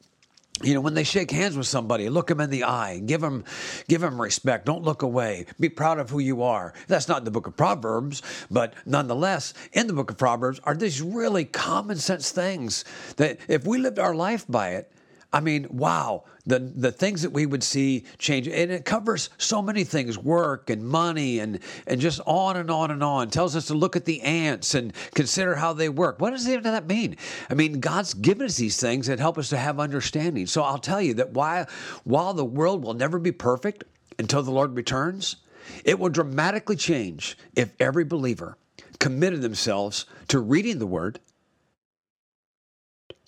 you 0.61 0.73
know 0.73 0.81
when 0.81 0.93
they 0.93 1.03
shake 1.03 1.31
hands 1.31 1.57
with 1.57 1.65
somebody 1.65 2.09
look 2.09 2.27
them 2.27 2.39
in 2.39 2.49
the 2.49 2.63
eye 2.63 3.01
give 3.03 3.21
them 3.21 3.43
give 3.87 4.01
them 4.01 4.21
respect. 4.21 4.65
Don't 4.65 4.83
look 4.83 5.01
away. 5.01 5.45
Be 5.59 5.69
proud 5.69 5.99
of 5.99 6.09
who 6.11 6.19
you 6.19 6.43
are. 6.43 6.73
That's 6.87 7.07
not 7.07 7.19
in 7.19 7.23
the 7.23 7.31
book 7.31 7.47
of 7.47 7.57
proverbs 7.57 8.21
but 8.51 8.73
nonetheless 8.85 9.53
in 9.71 9.87
the 9.87 9.93
book 9.93 10.11
of 10.11 10.17
proverbs 10.17 10.59
are 10.63 10.75
these 10.75 11.01
really 11.01 11.45
common 11.45 11.97
sense 11.97 12.31
things 12.31 12.85
that 13.17 13.39
if 13.47 13.65
we 13.65 13.79
lived 13.79 13.97
our 13.97 14.13
life 14.13 14.45
by 14.47 14.69
it 14.69 14.91
I 15.33 15.39
mean, 15.39 15.67
wow, 15.71 16.25
the 16.45 16.59
the 16.59 16.91
things 16.91 17.23
that 17.23 17.31
we 17.31 17.47
would 17.47 17.63
see 17.63 18.05
change, 18.19 18.47
and 18.47 18.71
it 18.71 18.85
covers 18.85 19.31
so 19.39 19.63
many 19.63 19.83
things: 19.83 20.15
work 20.15 20.69
and 20.69 20.87
money, 20.87 21.39
and 21.39 21.59
and 21.87 21.99
just 21.99 22.21
on 22.27 22.55
and 22.55 22.69
on 22.69 22.91
and 22.91 23.03
on. 23.03 23.29
It 23.29 23.33
tells 23.33 23.55
us 23.55 23.65
to 23.67 23.73
look 23.73 23.95
at 23.95 24.05
the 24.05 24.21
ants 24.21 24.75
and 24.75 24.93
consider 25.15 25.55
how 25.55 25.73
they 25.73 25.89
work. 25.89 26.21
What 26.21 26.29
does 26.29 26.47
even 26.47 26.63
that 26.63 26.85
mean? 26.85 27.17
I 27.49 27.55
mean, 27.55 27.79
God's 27.79 28.13
given 28.13 28.45
us 28.45 28.57
these 28.57 28.79
things 28.79 29.07
that 29.07 29.17
help 29.17 29.39
us 29.39 29.49
to 29.49 29.57
have 29.57 29.79
understanding. 29.79 30.45
So 30.45 30.61
I'll 30.61 30.77
tell 30.77 31.01
you 31.01 31.15
that 31.15 31.31
while 31.31 31.65
while 32.03 32.35
the 32.35 32.45
world 32.45 32.83
will 32.83 32.93
never 32.93 33.17
be 33.17 33.31
perfect 33.31 33.85
until 34.19 34.43
the 34.43 34.51
Lord 34.51 34.75
returns, 34.75 35.37
it 35.83 35.97
will 35.97 36.09
dramatically 36.09 36.75
change 36.75 37.39
if 37.55 37.71
every 37.79 38.03
believer 38.03 38.55
committed 38.99 39.41
themselves 39.41 40.05
to 40.27 40.39
reading 40.39 40.77
the 40.77 40.85
Word, 40.85 41.19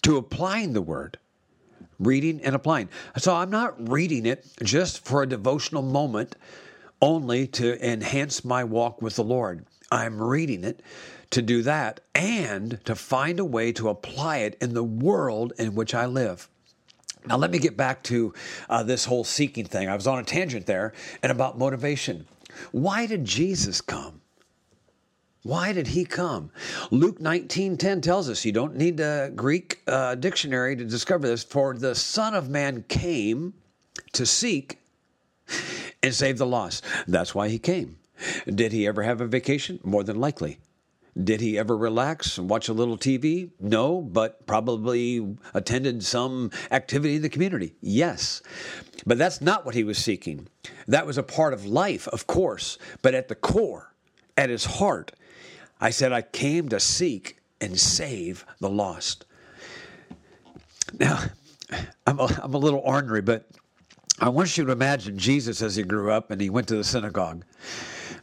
to 0.03 0.17
applying 0.17 0.73
the 0.73 0.83
Word 0.83 1.17
reading 1.99 2.41
and 2.41 2.55
applying. 2.55 2.89
So 3.17 3.35
I'm 3.35 3.49
not 3.49 3.89
reading 3.89 4.25
it 4.25 4.45
just 4.63 5.05
for 5.05 5.23
a 5.23 5.27
devotional 5.27 5.81
moment 5.81 6.35
only 7.01 7.47
to 7.47 7.85
enhance 7.85 8.43
my 8.45 8.63
walk 8.63 9.01
with 9.01 9.15
the 9.15 9.23
Lord. 9.23 9.65
I'm 9.91 10.21
reading 10.21 10.63
it 10.63 10.81
to 11.31 11.41
do 11.41 11.61
that 11.63 11.99
and 12.13 12.79
to 12.85 12.95
find 12.95 13.39
a 13.39 13.45
way 13.45 13.71
to 13.73 13.89
apply 13.89 14.37
it 14.37 14.57
in 14.61 14.73
the 14.73 14.83
world 14.83 15.53
in 15.57 15.75
which 15.75 15.93
I 15.93 16.05
live. 16.05 16.49
Now, 17.27 17.37
let 17.37 17.51
me 17.51 17.59
get 17.59 17.75
back 17.75 18.03
to 18.03 18.33
uh, 18.69 18.83
this 18.83 19.05
whole 19.05 19.23
seeking 19.23 19.65
thing. 19.65 19.89
I 19.89 19.95
was 19.95 20.07
on 20.07 20.19
a 20.19 20.23
tangent 20.23 20.65
there 20.67 20.93
and 21.23 21.31
about 21.31 21.57
motivation. 21.57 22.27
Why 22.71 23.05
did 23.07 23.25
Jesus 23.25 23.81
come? 23.81 24.21
Why 25.45 25.73
did 25.73 25.85
he 25.85 26.05
come? 26.05 26.49
Luke 26.89 27.19
19:10 27.19 28.01
tells 28.01 28.29
us 28.29 28.45
you 28.45 28.51
don't 28.51 28.75
need 28.75 28.99
a 28.99 29.31
Greek 29.35 29.83
uh, 29.85 30.15
dictionary 30.15 30.75
to 30.75 30.83
discover 30.83 31.27
this 31.27 31.43
for 31.43 31.75
the 31.75 31.93
son 31.93 32.33
of 32.33 32.49
man 32.49 32.83
came 32.87 33.53
to 34.13 34.25
seek 34.25 34.79
and 36.01 36.15
save 36.15 36.39
the 36.39 36.47
lost. 36.47 36.83
That's 37.07 37.35
why 37.35 37.49
he 37.49 37.59
came. 37.59 37.97
Did 38.47 38.71
he 38.71 38.87
ever 38.87 39.03
have 39.03 39.21
a 39.21 39.27
vacation? 39.27 39.79
More 39.83 40.03
than 40.03 40.19
likely. 40.19 40.57
Did 41.15 41.41
he 41.41 41.59
ever 41.59 41.77
relax 41.77 42.39
and 42.39 42.49
watch 42.49 42.67
a 42.67 42.73
little 42.73 42.97
TV? 42.97 43.51
No, 43.59 44.01
but 44.01 44.47
probably 44.47 45.37
attended 45.53 46.03
some 46.03 46.49
activity 46.71 47.17
in 47.17 47.21
the 47.21 47.29
community. 47.29 47.75
Yes. 47.81 48.41
But 49.05 49.19
that's 49.19 49.41
not 49.41 49.63
what 49.63 49.75
he 49.75 49.83
was 49.83 49.99
seeking. 49.99 50.47
That 50.87 51.05
was 51.05 51.19
a 51.19 51.23
part 51.23 51.53
of 51.53 51.67
life, 51.67 52.07
of 52.07 52.25
course, 52.25 52.79
but 53.03 53.13
at 53.13 53.27
the 53.27 53.35
core, 53.35 53.93
at 54.35 54.49
his 54.49 54.65
heart, 54.65 55.11
I 55.79 55.89
said, 55.89 56.11
I 56.11 56.21
came 56.21 56.69
to 56.69 56.79
seek 56.79 57.37
and 57.61 57.79
save 57.79 58.45
the 58.59 58.69
lost. 58.69 59.25
Now, 60.99 61.19
I'm 62.05 62.19
a, 62.19 62.27
I'm 62.43 62.53
a 62.53 62.57
little 62.57 62.79
ornery, 62.79 63.21
but 63.21 63.47
I 64.19 64.29
want 64.29 64.57
you 64.57 64.65
to 64.65 64.71
imagine 64.71 65.17
Jesus 65.17 65.61
as 65.61 65.75
he 65.75 65.83
grew 65.83 66.11
up 66.11 66.31
and 66.31 66.39
he 66.39 66.49
went 66.49 66.67
to 66.69 66.77
the 66.77 66.83
synagogue. 66.83 67.43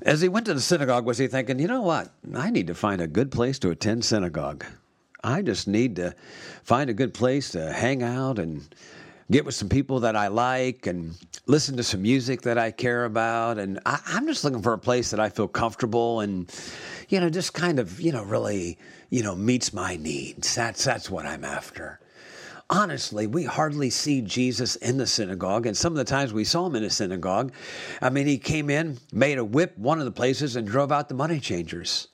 As 0.03 0.21
he 0.21 0.29
went 0.29 0.47
to 0.47 0.55
the 0.55 0.61
synagogue, 0.61 1.05
was 1.05 1.19
he 1.19 1.27
thinking, 1.27 1.59
you 1.59 1.69
know 1.69 1.83
what? 1.83 2.13
I 2.35 2.51
need 2.51 2.67
to 2.69 2.75
find 2.75 3.01
a 3.01 3.07
good 3.07 3.31
place 3.31 3.59
to 3.61 3.71
attend 3.71 4.05
synagogue. 4.05 4.65
I 5.23 5.43
just 5.43 5.69
need 5.69 5.97
to 5.97 6.15
find 6.65 6.91
a 6.91 6.95
good 6.95 7.15
place 7.15 7.51
to 7.51 7.73
hang 7.73 8.03
out 8.03 8.39
and 8.39 8.75
get 9.31 9.45
with 9.45 9.55
some 9.55 9.69
people 9.69 10.01
that 10.01 10.17
I 10.17 10.29
like 10.29 10.87
and 10.87 11.15
listen 11.47 11.77
to 11.77 11.83
some 11.83 12.03
music 12.03 12.43
that 12.43 12.59
I 12.59 12.71
care 12.71 13.05
about. 13.05 13.59
And 13.59 13.79
I, 13.87 14.01
am 14.13 14.27
just 14.27 14.45
looking 14.45 14.63
for 14.63 14.73
a 14.73 14.79
place 14.79 15.11
that 15.11 15.21
I 15.21 15.29
feel 15.29 15.49
comfortable 15.49 16.21
and 16.21 16.51
you 17.13 17.21
know, 17.21 17.29
just 17.29 17.53
kind 17.53 17.79
of, 17.79 18.01
you 18.01 18.11
know, 18.11 18.25
really, 18.25 18.79
you 19.11 19.23
know, 19.23 19.35
meets 19.35 19.75
my 19.75 19.97
needs. 19.97 20.55
That's 20.55 20.83
that's 20.83 21.11
what 21.11 21.27
I'm 21.27 21.45
after. 21.45 22.01
Honestly, 22.71 23.27
we 23.27 23.45
hardly 23.45 23.91
see 23.91 24.23
Jesus 24.23 24.77
in 24.77 24.97
the 24.97 25.07
synagogue, 25.07 25.67
and 25.67 25.77
some 25.77 25.93
of 25.93 25.99
the 25.99 26.05
times 26.05 26.33
we 26.33 26.45
saw 26.45 26.65
him 26.65 26.75
in 26.75 26.85
a 26.85 26.89
synagogue, 26.89 27.53
I 28.01 28.09
mean, 28.09 28.27
he 28.27 28.39
came 28.39 28.71
in, 28.71 28.99
made 29.13 29.37
a 29.37 29.45
whip 29.45 29.77
one 29.77 29.99
of 29.99 30.07
the 30.07 30.11
places, 30.11 30.57
and 30.57 30.67
drove 30.67 30.91
out 30.91 31.11
the 31.11 31.15
money 31.15 31.39
changers. 31.39 32.09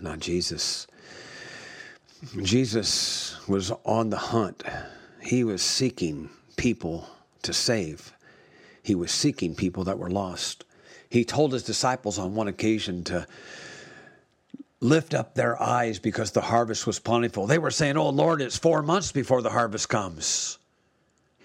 Not 0.00 0.20
Jesus. 0.20 0.86
Jesus 2.42 3.36
was 3.46 3.70
on 3.84 4.08
the 4.08 4.16
hunt. 4.16 4.62
He 5.20 5.44
was 5.44 5.60
seeking 5.60 6.30
people 6.56 7.06
to 7.42 7.52
save. 7.52 8.14
He 8.82 8.94
was 8.94 9.12
seeking 9.12 9.54
people 9.54 9.84
that 9.84 9.98
were 9.98 10.10
lost. 10.10 10.64
He 11.10 11.22
told 11.22 11.52
his 11.52 11.64
disciples 11.64 12.18
on 12.18 12.34
one 12.34 12.48
occasion 12.48 13.04
to 13.04 13.26
lift 14.80 15.14
up 15.14 15.34
their 15.34 15.60
eyes 15.62 15.98
because 15.98 16.32
the 16.32 16.40
harvest 16.40 16.86
was 16.86 16.98
plentiful. 16.98 17.46
They 17.46 17.58
were 17.58 17.70
saying, 17.70 17.96
Oh 17.96 18.10
Lord, 18.10 18.40
it's 18.40 18.56
four 18.56 18.82
months 18.82 19.12
before 19.12 19.42
the 19.42 19.50
harvest 19.50 19.88
comes. 19.88 20.58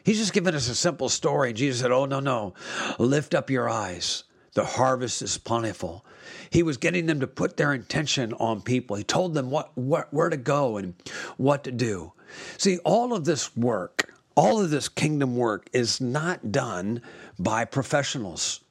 He's 0.04 0.20
just 0.20 0.34
giving 0.34 0.54
us 0.54 0.70
a 0.70 0.76
simple 0.76 1.10
story. 1.10 1.52
Jesus 1.52 1.82
said, 1.82 1.92
Oh, 1.92 2.06
no, 2.06 2.20
no. 2.20 2.54
Lift 3.00 3.34
up 3.34 3.50
your 3.50 3.68
eyes. 3.70 4.24
The 4.54 4.64
harvest 4.64 5.22
is 5.22 5.38
plentiful. 5.38 6.06
He 6.50 6.64
was 6.64 6.78
getting 6.78 7.08
them 7.08 7.20
to 7.20 7.28
put 7.28 7.58
their 7.58 7.74
intention 7.74 8.34
on 8.34 8.62
people. 8.62 8.96
He 8.96 9.04
told 9.04 9.34
them 9.34 9.50
what, 9.52 9.76
what 9.76 10.14
where 10.14 10.30
to 10.30 10.38
go 10.38 10.78
and 10.78 10.94
what 11.38 11.64
to 11.66 11.72
do. 11.72 12.14
See, 12.58 12.78
all 12.80 13.14
of 13.14 13.26
this 13.26 13.56
work, 13.58 14.14
all 14.36 14.62
of 14.62 14.70
this 14.70 14.88
kingdom 14.88 15.36
work 15.36 15.70
is 15.74 16.00
not 16.00 16.52
done 16.52 17.02
by 17.38 17.66
professionals. 17.66 18.62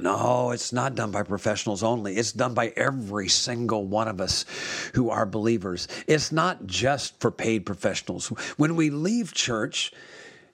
No, 0.00 0.52
it's 0.52 0.72
not 0.72 0.94
done 0.94 1.10
by 1.10 1.22
professionals 1.22 1.82
only. 1.82 2.16
It's 2.16 2.32
done 2.32 2.54
by 2.54 2.72
every 2.76 3.28
single 3.28 3.86
one 3.86 4.08
of 4.08 4.20
us 4.20 4.44
who 4.94 5.10
are 5.10 5.26
believers. 5.26 5.88
It's 6.06 6.30
not 6.30 6.66
just 6.66 7.18
for 7.20 7.30
paid 7.30 7.66
professionals. 7.66 8.28
When 8.56 8.76
we 8.76 8.90
leave 8.90 9.34
church, 9.34 9.92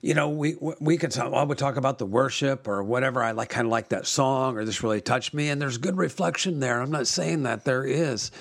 you 0.01 0.13
know, 0.13 0.29
we 0.29 0.55
we 0.79 0.97
could 0.97 1.11
talk, 1.11 1.33
I 1.33 1.43
would 1.43 1.57
talk 1.57 1.77
about 1.77 1.97
the 1.97 2.05
worship 2.05 2.67
or 2.67 2.83
whatever. 2.83 3.23
I 3.23 3.31
like 3.31 3.49
kind 3.49 3.65
of 3.65 3.71
like 3.71 3.89
that 3.89 4.05
song 4.05 4.57
or 4.57 4.63
this 4.63 4.83
really 4.83 5.01
touched 5.01 5.33
me, 5.33 5.49
and 5.49 5.59
there's 5.61 5.77
good 5.79 5.97
reflection 5.97 6.59
there. 6.59 6.79
I'm 6.79 6.91
not 6.91 7.07
saying 7.07 7.43
that 7.43 7.65
there 7.65 7.85
is, 7.85 8.31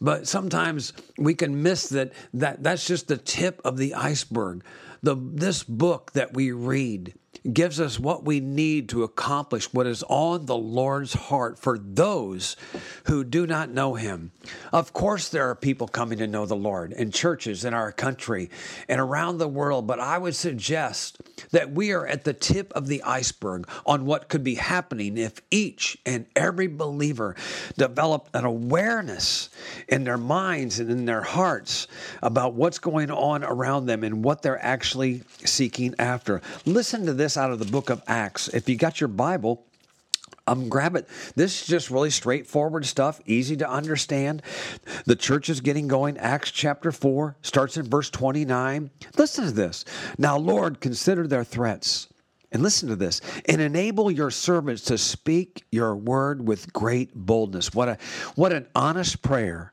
but 0.00 0.26
sometimes 0.26 0.92
we 1.16 1.34
can 1.34 1.62
miss 1.62 1.88
that 1.90 2.12
that 2.34 2.62
that's 2.64 2.86
just 2.86 3.06
the 3.06 3.16
tip 3.16 3.60
of 3.64 3.76
the 3.76 3.94
iceberg. 3.94 4.64
The 5.02 5.16
this 5.16 5.62
book 5.62 6.12
that 6.12 6.34
we 6.34 6.50
read 6.50 7.14
gives 7.52 7.78
us 7.78 7.98
what 7.98 8.24
we 8.24 8.40
need 8.40 8.88
to 8.88 9.02
accomplish 9.02 9.72
what 9.72 9.86
is 9.86 10.02
on 10.08 10.46
the 10.46 10.56
Lord's 10.56 11.12
heart 11.12 11.58
for 11.58 11.78
those 11.78 12.56
who 13.04 13.22
do 13.22 13.46
not 13.46 13.70
know 13.70 13.94
Him. 13.94 14.32
Of 14.72 14.92
course, 14.92 15.28
there 15.28 15.48
are 15.50 15.54
people 15.54 15.86
coming 15.86 16.18
to 16.18 16.26
know 16.26 16.46
the 16.46 16.56
Lord 16.56 16.92
in 16.92 17.10
churches 17.10 17.64
in 17.64 17.74
our 17.74 17.92
country 17.92 18.50
and 18.88 19.00
around 19.00 19.38
the 19.38 19.48
world, 19.48 19.86
but 19.86 20.00
I 20.00 20.16
would 20.16 20.34
suggest 20.34 21.20
that 21.50 21.72
we 21.72 21.92
are 21.92 22.06
at 22.06 22.24
the 22.24 22.32
tip 22.32 22.72
of 22.72 22.86
the 22.86 23.02
iceberg 23.02 23.68
on 23.84 24.06
what 24.06 24.28
could 24.28 24.42
be 24.42 24.54
happening 24.54 25.18
if 25.18 25.40
each 25.50 25.98
and 26.06 26.26
every 26.34 26.66
believer 26.66 27.36
developed 27.76 28.30
an 28.34 28.44
awareness 28.44 29.50
in 29.88 30.04
their 30.04 30.18
minds 30.18 30.80
and 30.80 30.90
in 30.90 31.04
their 31.04 31.22
hearts 31.22 31.88
about 32.22 32.54
what's 32.54 32.78
going 32.78 33.10
on 33.10 33.44
around 33.44 33.86
them 33.86 34.02
and 34.02 34.24
what 34.24 34.40
they're 34.40 34.62
actually 34.64 35.22
seeking 35.44 35.94
after. 35.98 36.40
Listen 36.64 37.04
to 37.04 37.12
this 37.12 37.33
this 37.34 37.42
out 37.42 37.50
of 37.50 37.58
the 37.58 37.64
book 37.64 37.90
of 37.90 38.02
Acts. 38.06 38.48
If 38.48 38.68
you 38.68 38.76
got 38.76 39.00
your 39.00 39.08
Bible, 39.08 39.66
um, 40.46 40.68
grab 40.68 40.94
it. 40.94 41.08
This 41.34 41.62
is 41.62 41.66
just 41.66 41.90
really 41.90 42.10
straightforward 42.10 42.86
stuff, 42.86 43.20
easy 43.26 43.56
to 43.56 43.68
understand. 43.68 44.42
The 45.06 45.16
church 45.16 45.48
is 45.48 45.60
getting 45.60 45.88
going. 45.88 46.16
Acts 46.18 46.50
chapter 46.52 46.92
4 46.92 47.36
starts 47.42 47.76
in 47.76 47.88
verse 47.88 48.10
29. 48.10 48.90
Listen 49.16 49.46
to 49.46 49.50
this. 49.50 49.84
Now, 50.16 50.36
Lord, 50.36 50.80
consider 50.80 51.26
their 51.26 51.44
threats. 51.44 52.08
And 52.52 52.62
listen 52.62 52.88
to 52.88 52.94
this 52.94 53.20
and 53.48 53.60
enable 53.60 54.12
your 54.12 54.30
servants 54.30 54.82
to 54.82 54.96
speak 54.96 55.64
your 55.72 55.96
word 55.96 56.46
with 56.46 56.72
great 56.72 57.12
boldness. 57.12 57.74
What, 57.74 57.88
a, 57.88 57.98
what 58.36 58.52
an 58.52 58.68
honest 58.76 59.22
prayer. 59.22 59.72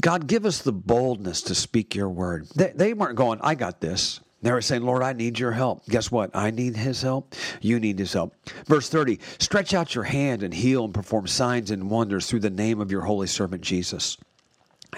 God, 0.00 0.26
give 0.26 0.46
us 0.46 0.62
the 0.62 0.72
boldness 0.72 1.42
to 1.42 1.54
speak 1.54 1.94
your 1.94 2.08
word. 2.08 2.46
They, 2.56 2.72
they 2.74 2.94
weren't 2.94 3.16
going, 3.16 3.38
I 3.42 3.54
got 3.54 3.82
this. 3.82 4.20
They 4.42 4.52
were 4.52 4.62
saying, 4.62 4.82
Lord, 4.82 5.02
I 5.02 5.12
need 5.12 5.38
your 5.38 5.52
help. 5.52 5.84
Guess 5.86 6.10
what? 6.10 6.30
I 6.34 6.50
need 6.50 6.76
his 6.76 7.02
help. 7.02 7.34
You 7.60 7.78
need 7.78 7.98
his 7.98 8.14
help. 8.14 8.34
Verse 8.66 8.88
30 8.88 9.20
Stretch 9.38 9.74
out 9.74 9.94
your 9.94 10.04
hand 10.04 10.42
and 10.42 10.54
heal 10.54 10.84
and 10.84 10.94
perform 10.94 11.26
signs 11.26 11.70
and 11.70 11.90
wonders 11.90 12.26
through 12.26 12.40
the 12.40 12.50
name 12.50 12.80
of 12.80 12.90
your 12.90 13.02
holy 13.02 13.26
servant 13.26 13.62
Jesus. 13.62 14.16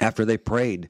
After 0.00 0.24
they 0.24 0.38
prayed, 0.38 0.88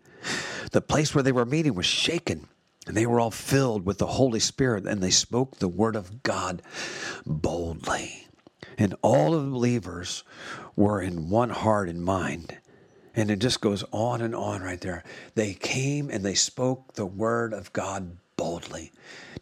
the 0.70 0.82
place 0.82 1.14
where 1.14 1.22
they 1.22 1.32
were 1.32 1.46
meeting 1.46 1.74
was 1.74 1.86
shaken, 1.86 2.46
and 2.86 2.96
they 2.96 3.06
were 3.06 3.20
all 3.20 3.30
filled 3.30 3.86
with 3.86 3.98
the 3.98 4.06
Holy 4.06 4.40
Spirit, 4.40 4.86
and 4.86 5.02
they 5.02 5.10
spoke 5.10 5.56
the 5.56 5.68
word 5.68 5.96
of 5.96 6.22
God 6.22 6.62
boldly. 7.26 8.28
And 8.78 8.94
all 9.02 9.34
of 9.34 9.44
the 9.44 9.50
believers 9.50 10.24
were 10.76 11.00
in 11.00 11.30
one 11.30 11.50
heart 11.50 11.88
and 11.88 12.04
mind. 12.04 12.58
And 13.14 13.30
it 13.30 13.38
just 13.38 13.60
goes 13.60 13.84
on 13.92 14.22
and 14.22 14.34
on 14.34 14.62
right 14.62 14.80
there. 14.80 15.04
They 15.34 15.54
came 15.54 16.08
and 16.08 16.24
they 16.24 16.34
spoke 16.34 16.94
the 16.94 17.06
word 17.06 17.52
of 17.52 17.72
God 17.72 18.16
boldly. 18.62 18.92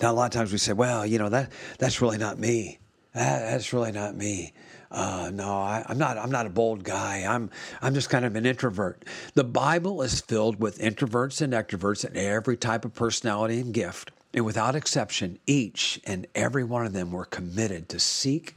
Now, 0.00 0.12
a 0.12 0.14
lot 0.14 0.26
of 0.26 0.30
times 0.32 0.52
we 0.52 0.58
say, 0.58 0.72
well, 0.72 1.04
you 1.04 1.18
know, 1.18 1.28
that, 1.28 1.52
that's 1.78 2.00
really 2.00 2.18
not 2.18 2.38
me. 2.38 2.78
That, 3.14 3.50
that's 3.50 3.72
really 3.72 3.92
not 3.92 4.16
me. 4.16 4.52
Uh, 4.90 5.30
no, 5.32 5.52
I, 5.52 5.84
am 5.88 5.98
not. 5.98 6.18
I'm 6.18 6.32
not 6.32 6.46
a 6.46 6.50
bold 6.50 6.82
guy. 6.82 7.24
I'm. 7.28 7.50
I'm 7.80 7.94
just 7.94 8.10
kind 8.10 8.24
of 8.24 8.34
an 8.34 8.44
introvert. 8.44 9.04
The 9.34 9.44
Bible 9.44 10.02
is 10.02 10.20
filled 10.20 10.60
with 10.60 10.80
introverts 10.80 11.40
and 11.40 11.52
extroverts 11.52 12.04
and 12.04 12.16
every 12.16 12.56
type 12.56 12.84
of 12.84 12.92
personality 12.92 13.60
and 13.60 13.72
gift. 13.72 14.10
And 14.34 14.44
without 14.44 14.74
exception, 14.74 15.38
each 15.46 16.00
and 16.04 16.26
every 16.34 16.64
one 16.64 16.86
of 16.86 16.92
them 16.92 17.12
were 17.12 17.24
committed 17.24 17.88
to 17.90 18.00
seek, 18.00 18.56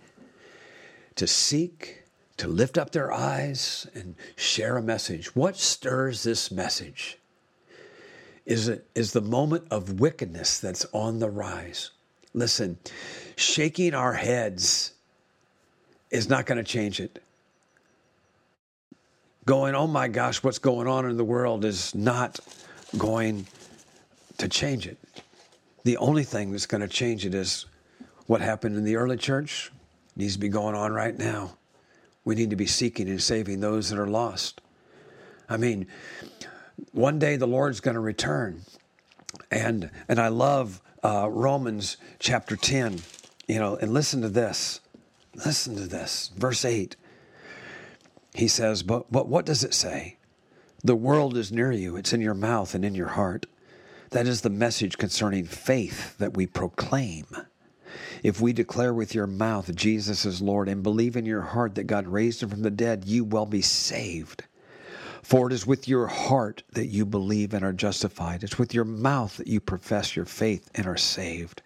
to 1.15 1.27
seek, 1.27 2.03
to 2.37 2.47
lift 2.47 2.79
up 2.79 2.91
their 2.91 3.11
eyes 3.11 3.85
and 3.93 4.15
share 4.35 4.77
a 4.77 4.81
message. 4.81 5.35
What 5.35 5.55
stirs 5.55 6.23
this 6.23 6.49
message? 6.51 7.19
Is 8.45 8.67
it 8.67 8.85
is 8.93 9.13
the 9.13 9.21
moment 9.21 9.67
of 9.71 9.99
wickedness 9.99 10.59
that's 10.59 10.85
on 10.93 11.19
the 11.19 11.29
rise. 11.29 11.91
Listen, 12.33 12.77
shaking 13.35 13.93
our 13.93 14.13
heads 14.13 14.93
is 16.11 16.29
not 16.29 16.45
going 16.45 16.57
to 16.57 16.63
change 16.63 16.99
it. 16.99 17.21
Going, 19.45 19.75
oh 19.75 19.87
my 19.87 20.07
gosh, 20.07 20.43
what's 20.43 20.59
going 20.59 20.87
on 20.87 21.09
in 21.09 21.17
the 21.17 21.23
world 21.23 21.65
is 21.65 21.93
not 21.93 22.39
going 22.97 23.47
to 24.37 24.47
change 24.47 24.87
it. 24.87 24.97
The 25.83 25.97
only 25.97 26.23
thing 26.23 26.51
that's 26.51 26.65
going 26.65 26.81
to 26.81 26.87
change 26.87 27.25
it 27.25 27.33
is 27.33 27.65
what 28.27 28.41
happened 28.41 28.77
in 28.77 28.83
the 28.83 28.95
early 28.95 29.17
church 29.17 29.71
needs 30.15 30.33
to 30.33 30.39
be 30.39 30.49
going 30.49 30.75
on 30.75 30.93
right 30.93 31.17
now. 31.17 31.57
We 32.25 32.35
need 32.35 32.51
to 32.51 32.55
be 32.55 32.67
seeking 32.67 33.09
and 33.09 33.21
saving 33.21 33.59
those 33.59 33.89
that 33.89 33.99
are 33.99 34.07
lost. 34.07 34.61
I 35.49 35.57
mean, 35.57 35.87
one 36.91 37.19
day 37.19 37.35
the 37.35 37.47
Lord's 37.47 37.79
going 37.79 37.95
to 37.95 38.01
return. 38.01 38.61
And 39.51 39.89
and 40.07 40.19
I 40.19 40.27
love 40.27 40.81
uh, 41.03 41.27
Romans 41.29 41.97
chapter 42.19 42.55
10, 42.55 42.99
you 43.47 43.59
know, 43.59 43.75
and 43.75 43.93
listen 43.93 44.21
to 44.21 44.29
this. 44.29 44.79
Listen 45.35 45.75
to 45.75 45.87
this. 45.87 46.31
Verse 46.37 46.63
8. 46.63 46.95
He 48.35 48.47
says, 48.47 48.83
but, 48.83 49.11
but 49.11 49.27
what 49.27 49.45
does 49.45 49.63
it 49.63 49.73
say? 49.73 50.17
The 50.83 50.95
world 50.95 51.37
is 51.37 51.51
near 51.51 51.71
you, 51.71 51.95
it's 51.95 52.13
in 52.13 52.21
your 52.21 52.33
mouth 52.33 52.73
and 52.73 52.83
in 52.83 52.95
your 52.95 53.09
heart. 53.09 53.45
That 54.09 54.27
is 54.27 54.41
the 54.41 54.49
message 54.49 54.97
concerning 54.97 55.45
faith 55.45 56.17
that 56.17 56.35
we 56.35 56.45
proclaim. 56.45 57.25
If 58.21 58.39
we 58.39 58.53
declare 58.53 58.93
with 58.93 59.15
your 59.15 59.27
mouth 59.27 59.73
Jesus 59.75 60.25
is 60.25 60.41
Lord 60.41 60.67
and 60.67 60.83
believe 60.83 61.15
in 61.15 61.25
your 61.25 61.41
heart 61.41 61.75
that 61.75 61.85
God 61.85 62.07
raised 62.07 62.43
him 62.43 62.49
from 62.49 62.61
the 62.61 62.71
dead, 62.71 63.05
you 63.05 63.23
will 63.23 63.45
be 63.45 63.61
saved. 63.61 64.43
For 65.23 65.47
it 65.47 65.53
is 65.53 65.65
with 65.65 65.87
your 65.87 66.07
heart 66.07 66.63
that 66.73 66.87
you 66.87 67.05
believe 67.05 67.53
and 67.53 67.63
are 67.63 67.73
justified. 67.73 68.43
It's 68.43 68.59
with 68.59 68.73
your 68.73 68.83
mouth 68.83 69.37
that 69.37 69.47
you 69.47 69.59
profess 69.59 70.15
your 70.15 70.25
faith 70.25 70.69
and 70.75 70.85
are 70.85 70.97
saved. 70.97 71.61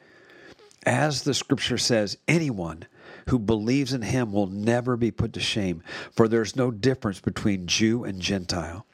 As 0.85 1.23
the 1.23 1.33
scripture 1.33 1.79
says, 1.79 2.17
anyone 2.27 2.83
who 3.27 3.39
believes 3.39 3.93
in 3.93 4.03
him 4.03 4.31
will 4.31 4.47
never 4.47 4.95
be 4.95 5.11
put 5.11 5.33
to 5.33 5.39
shame, 5.39 5.81
for 6.11 6.27
there's 6.27 6.55
no 6.55 6.71
difference 6.71 7.19
between 7.19 7.67
Jew 7.67 8.03
and 8.03 8.21
Gentile. 8.21 8.85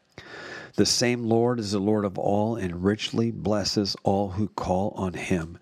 The 0.75 0.85
same 0.87 1.25
Lord 1.25 1.59
is 1.59 1.71
the 1.71 1.79
Lord 1.79 2.03
of 2.03 2.17
all 2.17 2.55
and 2.55 2.83
richly 2.83 3.29
blesses 3.29 3.95
all 4.01 4.29
who 4.29 4.47
call 4.47 4.93
on 4.95 5.13
him. 5.13 5.59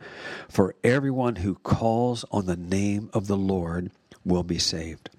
For 0.48 0.75
everyone 0.86 1.38
who 1.38 1.55
calls 1.55 2.24
on 2.31 2.46
the 2.46 2.55
name 2.55 3.10
of 3.13 3.27
the 3.27 3.36
Lord 3.36 3.91
will 4.24 4.43
be 4.43 4.60
saved. 4.60 5.10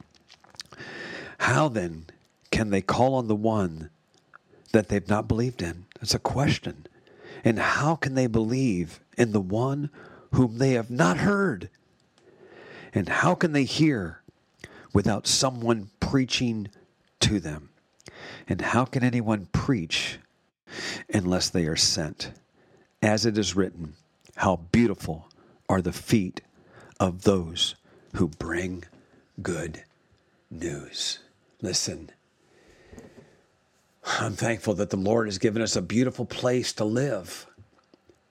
How 1.39 1.69
then 1.69 2.07
can 2.53 2.71
they 2.71 2.83
call 2.83 3.15
on 3.15 3.27
the 3.27 3.35
one 3.35 3.91
that 4.71 4.89
they've 4.89 5.09
not 5.09 5.27
believed 5.27 5.63
in? 5.63 5.87
It's 6.01 6.15
a 6.15 6.21
question. 6.21 6.87
And 7.45 7.59
how 7.59 7.97
can 7.97 8.15
they 8.15 8.29
believe 8.29 9.01
in 9.19 9.33
the 9.33 9.41
one 9.41 9.91
whom 10.33 10.59
they 10.59 10.73
have 10.73 10.91
not 10.91 11.17
heard? 11.19 11.71
And 12.95 13.09
how 13.09 13.35
can 13.35 13.53
they 13.53 13.65
hear 13.65 14.21
without 14.93 15.27
someone 15.27 15.91
preaching 15.99 16.69
to 17.21 17.41
them? 17.41 17.71
And 18.47 18.61
how 18.61 18.85
can 18.85 19.03
anyone 19.03 19.47
preach 19.53 20.19
unless 21.13 21.49
they 21.49 21.65
are 21.65 21.77
sent? 21.77 22.33
As 23.01 23.27
it 23.27 23.37
is 23.37 23.57
written, 23.57 23.95
how 24.37 24.57
beautiful 24.71 25.29
are 25.69 25.83
the 25.83 25.93
feet 25.93 26.43
of 27.01 27.23
those 27.23 27.75
who 28.15 28.29
bring 28.29 28.85
good 29.41 29.83
news. 30.51 31.19
Listen, 31.61 32.11
I'm 34.05 34.35
thankful 34.35 34.75
that 34.75 34.91
the 34.91 34.97
Lord 34.97 35.29
has 35.29 35.39
given 35.39 35.63
us 35.63 35.77
a 35.77 35.83
beautiful 35.83 36.25
place 36.25 36.73
to 36.75 36.85
live. 36.85 37.47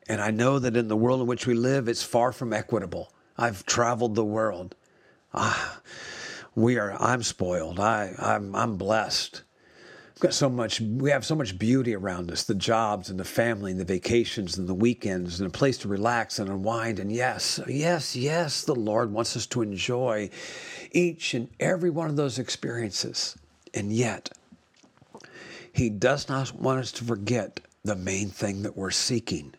And 0.07 0.21
I 0.21 0.31
know 0.31 0.59
that 0.59 0.75
in 0.75 0.87
the 0.87 0.97
world 0.97 1.21
in 1.21 1.27
which 1.27 1.47
we 1.47 1.53
live, 1.53 1.87
it's 1.87 2.03
far 2.03 2.31
from 2.31 2.53
equitable. 2.53 3.13
I've 3.37 3.65
traveled 3.65 4.15
the 4.15 4.25
world. 4.25 4.75
Ah, 5.33 5.79
we 6.55 6.77
are. 6.77 6.91
I'm 7.01 7.23
spoiled. 7.23 7.79
I, 7.79 8.13
I'm. 8.19 8.53
I'm 8.55 8.75
blessed 8.75 9.43
got 10.21 10.33
so 10.35 10.47
much 10.47 10.79
we 10.79 11.09
have 11.09 11.25
so 11.25 11.33
much 11.33 11.57
beauty 11.57 11.95
around 11.95 12.29
us 12.31 12.43
the 12.43 12.53
jobs 12.53 13.09
and 13.09 13.19
the 13.19 13.25
family 13.25 13.71
and 13.71 13.79
the 13.79 13.85
vacations 13.85 14.55
and 14.55 14.69
the 14.69 14.73
weekends 14.73 15.39
and 15.39 15.47
a 15.47 15.51
place 15.51 15.79
to 15.79 15.87
relax 15.87 16.37
and 16.37 16.47
unwind 16.47 16.99
and 16.99 17.11
yes 17.11 17.59
yes 17.67 18.15
yes 18.15 18.63
the 18.63 18.75
lord 18.75 19.11
wants 19.11 19.35
us 19.35 19.47
to 19.47 19.63
enjoy 19.63 20.29
each 20.91 21.33
and 21.33 21.49
every 21.59 21.89
one 21.89 22.07
of 22.07 22.15
those 22.17 22.37
experiences 22.37 23.35
and 23.73 23.91
yet 23.91 24.29
he 25.73 25.89
does 25.89 26.27
not 26.29 26.53
want 26.53 26.79
us 26.79 26.91
to 26.91 27.03
forget 27.03 27.59
the 27.83 27.95
main 27.95 28.29
thing 28.29 28.63
that 28.63 28.77
we're 28.77 28.91
seeking 28.91 29.53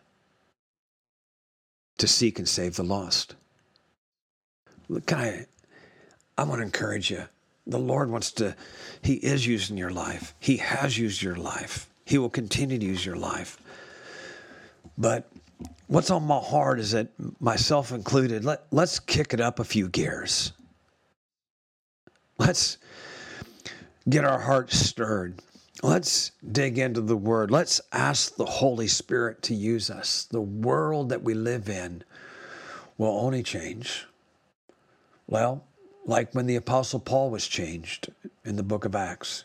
to 1.97 2.07
seek 2.07 2.39
and 2.39 2.47
save 2.47 2.75
the 2.75 2.83
lost 2.83 3.35
can 5.05 5.17
i 5.17 5.45
i 6.37 6.43
want 6.43 6.59
to 6.59 6.63
encourage 6.63 7.09
you 7.11 7.23
the 7.65 7.79
Lord 7.79 8.09
wants 8.09 8.31
to, 8.33 8.55
He 9.01 9.13
is 9.13 9.47
using 9.47 9.77
your 9.77 9.91
life. 9.91 10.33
He 10.39 10.57
has 10.57 10.97
used 10.97 11.21
your 11.21 11.35
life. 11.35 11.89
He 12.05 12.17
will 12.17 12.29
continue 12.29 12.77
to 12.77 12.85
use 12.85 13.05
your 13.05 13.15
life. 13.15 13.57
But 14.97 15.29
what's 15.87 16.11
on 16.11 16.23
my 16.23 16.39
heart 16.39 16.79
is 16.79 16.91
that, 16.91 17.07
myself 17.39 17.91
included, 17.91 18.43
let, 18.43 18.63
let's 18.71 18.99
kick 18.99 19.33
it 19.33 19.39
up 19.39 19.59
a 19.59 19.63
few 19.63 19.87
gears. 19.87 20.51
Let's 22.37 22.77
get 24.09 24.25
our 24.25 24.39
hearts 24.39 24.77
stirred. 24.77 25.39
Let's 25.83 26.31
dig 26.49 26.77
into 26.77 27.01
the 27.01 27.17
Word. 27.17 27.51
Let's 27.51 27.81
ask 27.91 28.37
the 28.37 28.45
Holy 28.45 28.87
Spirit 28.87 29.41
to 29.43 29.53
use 29.53 29.89
us. 29.89 30.23
The 30.23 30.39
world 30.39 31.09
that 31.09 31.23
we 31.23 31.33
live 31.33 31.67
in 31.67 32.05
will 32.97 33.19
only 33.19 33.43
change. 33.43 34.05
Well, 35.27 35.65
like 36.05 36.33
when 36.33 36.45
the 36.45 36.55
Apostle 36.55 37.01
Paul 37.01 37.31
was 37.31 37.47
changed 37.47 38.13
in 38.45 38.55
the 38.55 38.63
book 38.63 38.85
of 38.85 38.95
Acts, 38.95 39.43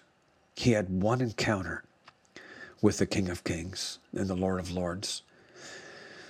he 0.54 0.70
had 0.70 1.02
one 1.02 1.20
encounter 1.20 1.82
with 2.80 2.98
the 2.98 3.06
King 3.06 3.28
of 3.30 3.42
Kings 3.42 3.98
and 4.12 4.28
the 4.28 4.36
Lord 4.36 4.60
of 4.60 4.70
Lords, 4.70 5.22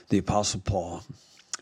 the 0.08 0.16
Apostle 0.16 0.62
Paul. 0.64 1.02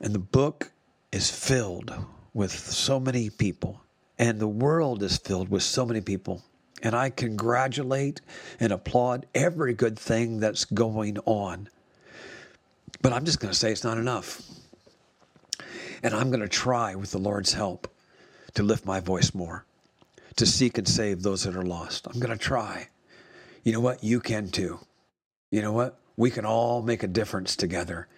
And 0.01 0.15
the 0.15 0.21
book 0.21 0.71
is 1.11 1.33
filled 1.33 1.93
with 2.33 2.53
so 2.53 3.01
many 3.01 3.29
people, 3.29 3.81
and 4.21 4.39
the 4.39 4.47
world 4.47 5.03
is 5.03 5.17
filled 5.17 5.49
with 5.49 5.65
so 5.65 5.85
many 5.85 6.01
people. 6.01 6.45
And 6.83 6.95
I 6.95 7.11
congratulate 7.11 8.21
and 8.61 8.73
applaud 8.73 9.27
every 9.35 9.75
good 9.75 9.99
thing 9.99 10.41
that's 10.41 10.65
going 10.65 11.19
on. 11.25 11.69
But 13.01 13.13
I'm 13.13 13.25
just 13.25 13.41
going 13.41 13.53
to 13.53 13.59
say 13.59 13.73
it's 13.73 13.85
not 13.85 13.99
enough. 13.99 14.43
And 16.03 16.15
I'm 16.15 16.29
going 16.29 16.41
to 16.41 16.49
try 16.49 16.95
with 16.95 17.11
the 17.11 17.19
Lord's 17.19 17.55
help 17.55 17.89
to 18.55 18.63
lift 18.63 18.85
my 18.85 19.01
voice 19.01 19.35
more, 19.35 19.65
to 20.37 20.47
seek 20.47 20.79
and 20.79 20.87
save 20.87 21.23
those 21.23 21.45
that 21.45 21.57
are 21.57 21.65
lost. 21.65 22.07
I'm 22.07 22.21
going 22.21 22.37
to 22.37 22.43
try. 22.43 22.89
You 23.65 23.73
know 23.73 23.81
what? 23.81 24.05
You 24.05 24.21
can 24.21 24.49
too. 24.49 24.79
You 25.51 25.63
know 25.63 25.73
what? 25.73 25.99
We 26.17 26.31
can 26.31 26.45
all 26.45 26.83
make 26.83 27.03
a 27.03 27.09
difference 27.09 27.57
together. 27.57 28.09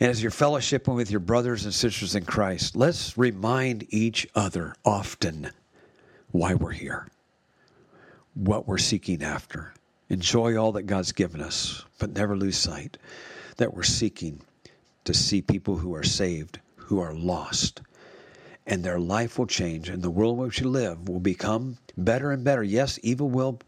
And 0.00 0.10
as 0.10 0.22
you're 0.22 0.30
fellowshipping 0.30 0.94
with 0.94 1.10
your 1.10 1.20
brothers 1.20 1.64
and 1.64 1.74
sisters 1.74 2.14
in 2.14 2.24
Christ, 2.24 2.76
let's 2.76 3.18
remind 3.18 3.86
each 3.92 4.28
other 4.34 4.74
often 4.84 5.50
why 6.30 6.54
we're 6.54 6.70
here, 6.70 7.08
what 8.38 8.68
we're 8.68 8.78
seeking 8.78 9.22
after. 9.22 9.74
Enjoy 10.08 10.56
all 10.56 10.72
that 10.72 10.84
God's 10.84 11.12
given 11.12 11.40
us, 11.40 11.84
but 11.98 12.14
never 12.14 12.36
lose 12.36 12.56
sight 12.56 12.96
that 13.56 13.74
we're 13.74 13.82
seeking 13.82 14.40
to 15.04 15.12
see 15.12 15.42
people 15.42 15.76
who 15.76 15.94
are 15.94 16.04
saved, 16.04 16.60
who 16.76 17.00
are 17.00 17.12
lost, 17.12 17.82
and 18.68 18.84
their 18.84 19.00
life 19.00 19.38
will 19.38 19.46
change, 19.46 19.88
and 19.88 20.02
the 20.02 20.10
world 20.10 20.38
in 20.38 20.44
which 20.44 20.60
we 20.60 20.66
live 20.66 21.08
will 21.08 21.20
become 21.20 21.78
better 21.96 22.30
and 22.30 22.44
better. 22.44 22.62
Yes, 22.62 23.00
evil 23.02 23.30
will 23.30 23.60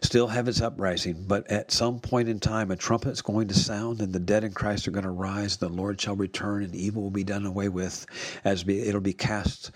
still 0.00 0.28
have 0.28 0.48
its 0.48 0.62
uprising, 0.62 1.24
but 1.28 1.48
at 1.50 1.70
some 1.70 2.00
point 2.00 2.30
in 2.30 2.40
time, 2.40 2.70
a 2.70 2.76
trumpet 2.76 3.10
is 3.10 3.20
going 3.20 3.48
to 3.48 3.54
sound, 3.54 4.00
and 4.00 4.14
the 4.14 4.18
dead 4.18 4.44
in 4.44 4.52
Christ 4.52 4.88
are 4.88 4.92
going 4.92 5.04
to 5.04 5.10
rise. 5.10 5.58
The 5.58 5.68
Lord 5.68 6.00
shall 6.00 6.16
return, 6.16 6.64
and 6.64 6.74
evil 6.74 7.02
will 7.02 7.10
be 7.10 7.22
done 7.22 7.44
away 7.44 7.68
with, 7.68 8.06
as 8.44 8.64
be, 8.64 8.80
it'll 8.80 9.02
be 9.02 9.12
cast 9.12 9.72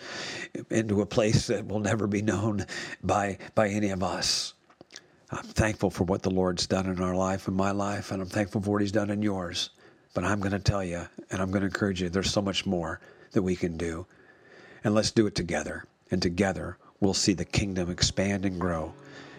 into 0.70 1.02
a 1.02 1.06
place 1.06 1.46
that 1.48 1.68
will 1.68 1.80
never 1.80 2.06
be 2.06 2.22
known 2.22 2.64
by 3.04 3.36
by 3.54 3.68
any 3.68 3.90
of 3.90 4.02
us. 4.02 4.54
I'm 5.30 5.44
thankful 5.44 5.90
for 5.90 6.04
what 6.04 6.22
the 6.22 6.30
Lord's 6.30 6.66
done 6.66 6.86
in 6.86 7.00
our 7.00 7.14
life, 7.14 7.46
in 7.46 7.54
my 7.54 7.70
life, 7.70 8.12
and 8.12 8.22
I'm 8.22 8.28
thankful 8.28 8.62
for 8.62 8.70
what 8.70 8.80
He's 8.80 8.92
done 8.92 9.10
in 9.10 9.20
yours. 9.20 9.70
But 10.14 10.24
I'm 10.24 10.40
going 10.40 10.52
to 10.52 10.58
tell 10.58 10.82
you, 10.82 11.06
and 11.30 11.40
I'm 11.40 11.50
going 11.50 11.60
to 11.60 11.66
encourage 11.66 12.02
you, 12.02 12.08
there's 12.08 12.32
so 12.32 12.42
much 12.42 12.64
more 12.64 13.00
that 13.32 13.42
we 13.42 13.54
can 13.54 13.76
do. 13.76 14.06
And 14.84 14.94
let's 14.94 15.10
do 15.10 15.26
it 15.26 15.34
together. 15.34 15.84
And 16.10 16.20
together, 16.20 16.76
we'll 17.00 17.14
see 17.14 17.32
the 17.32 17.44
kingdom 17.44 17.90
expand 17.90 18.44
and 18.44 18.60
grow 18.60 18.94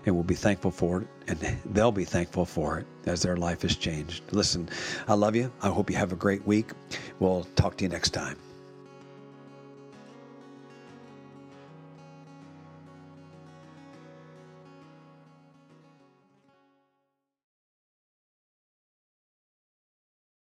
and 0.05 0.15
we'll 0.15 0.23
be 0.23 0.35
thankful 0.35 0.71
for 0.71 1.01
it, 1.01 1.07
and 1.27 1.39
they'll 1.65 1.91
be 1.91 2.05
thankful 2.05 2.45
for 2.45 2.79
it 2.79 2.87
as 3.05 3.21
their 3.21 3.37
life 3.37 3.61
has 3.61 3.75
changed. 3.75 4.23
Listen, 4.31 4.69
I 5.07 5.13
love 5.13 5.35
you. 5.35 5.51
I 5.61 5.69
hope 5.69 5.89
you 5.89 5.95
have 5.97 6.11
a 6.11 6.15
great 6.15 6.45
week. 6.45 6.71
We'll 7.19 7.45
talk 7.55 7.77
to 7.77 7.83
you 7.83 7.89
next 7.89 8.11
time. 8.11 8.37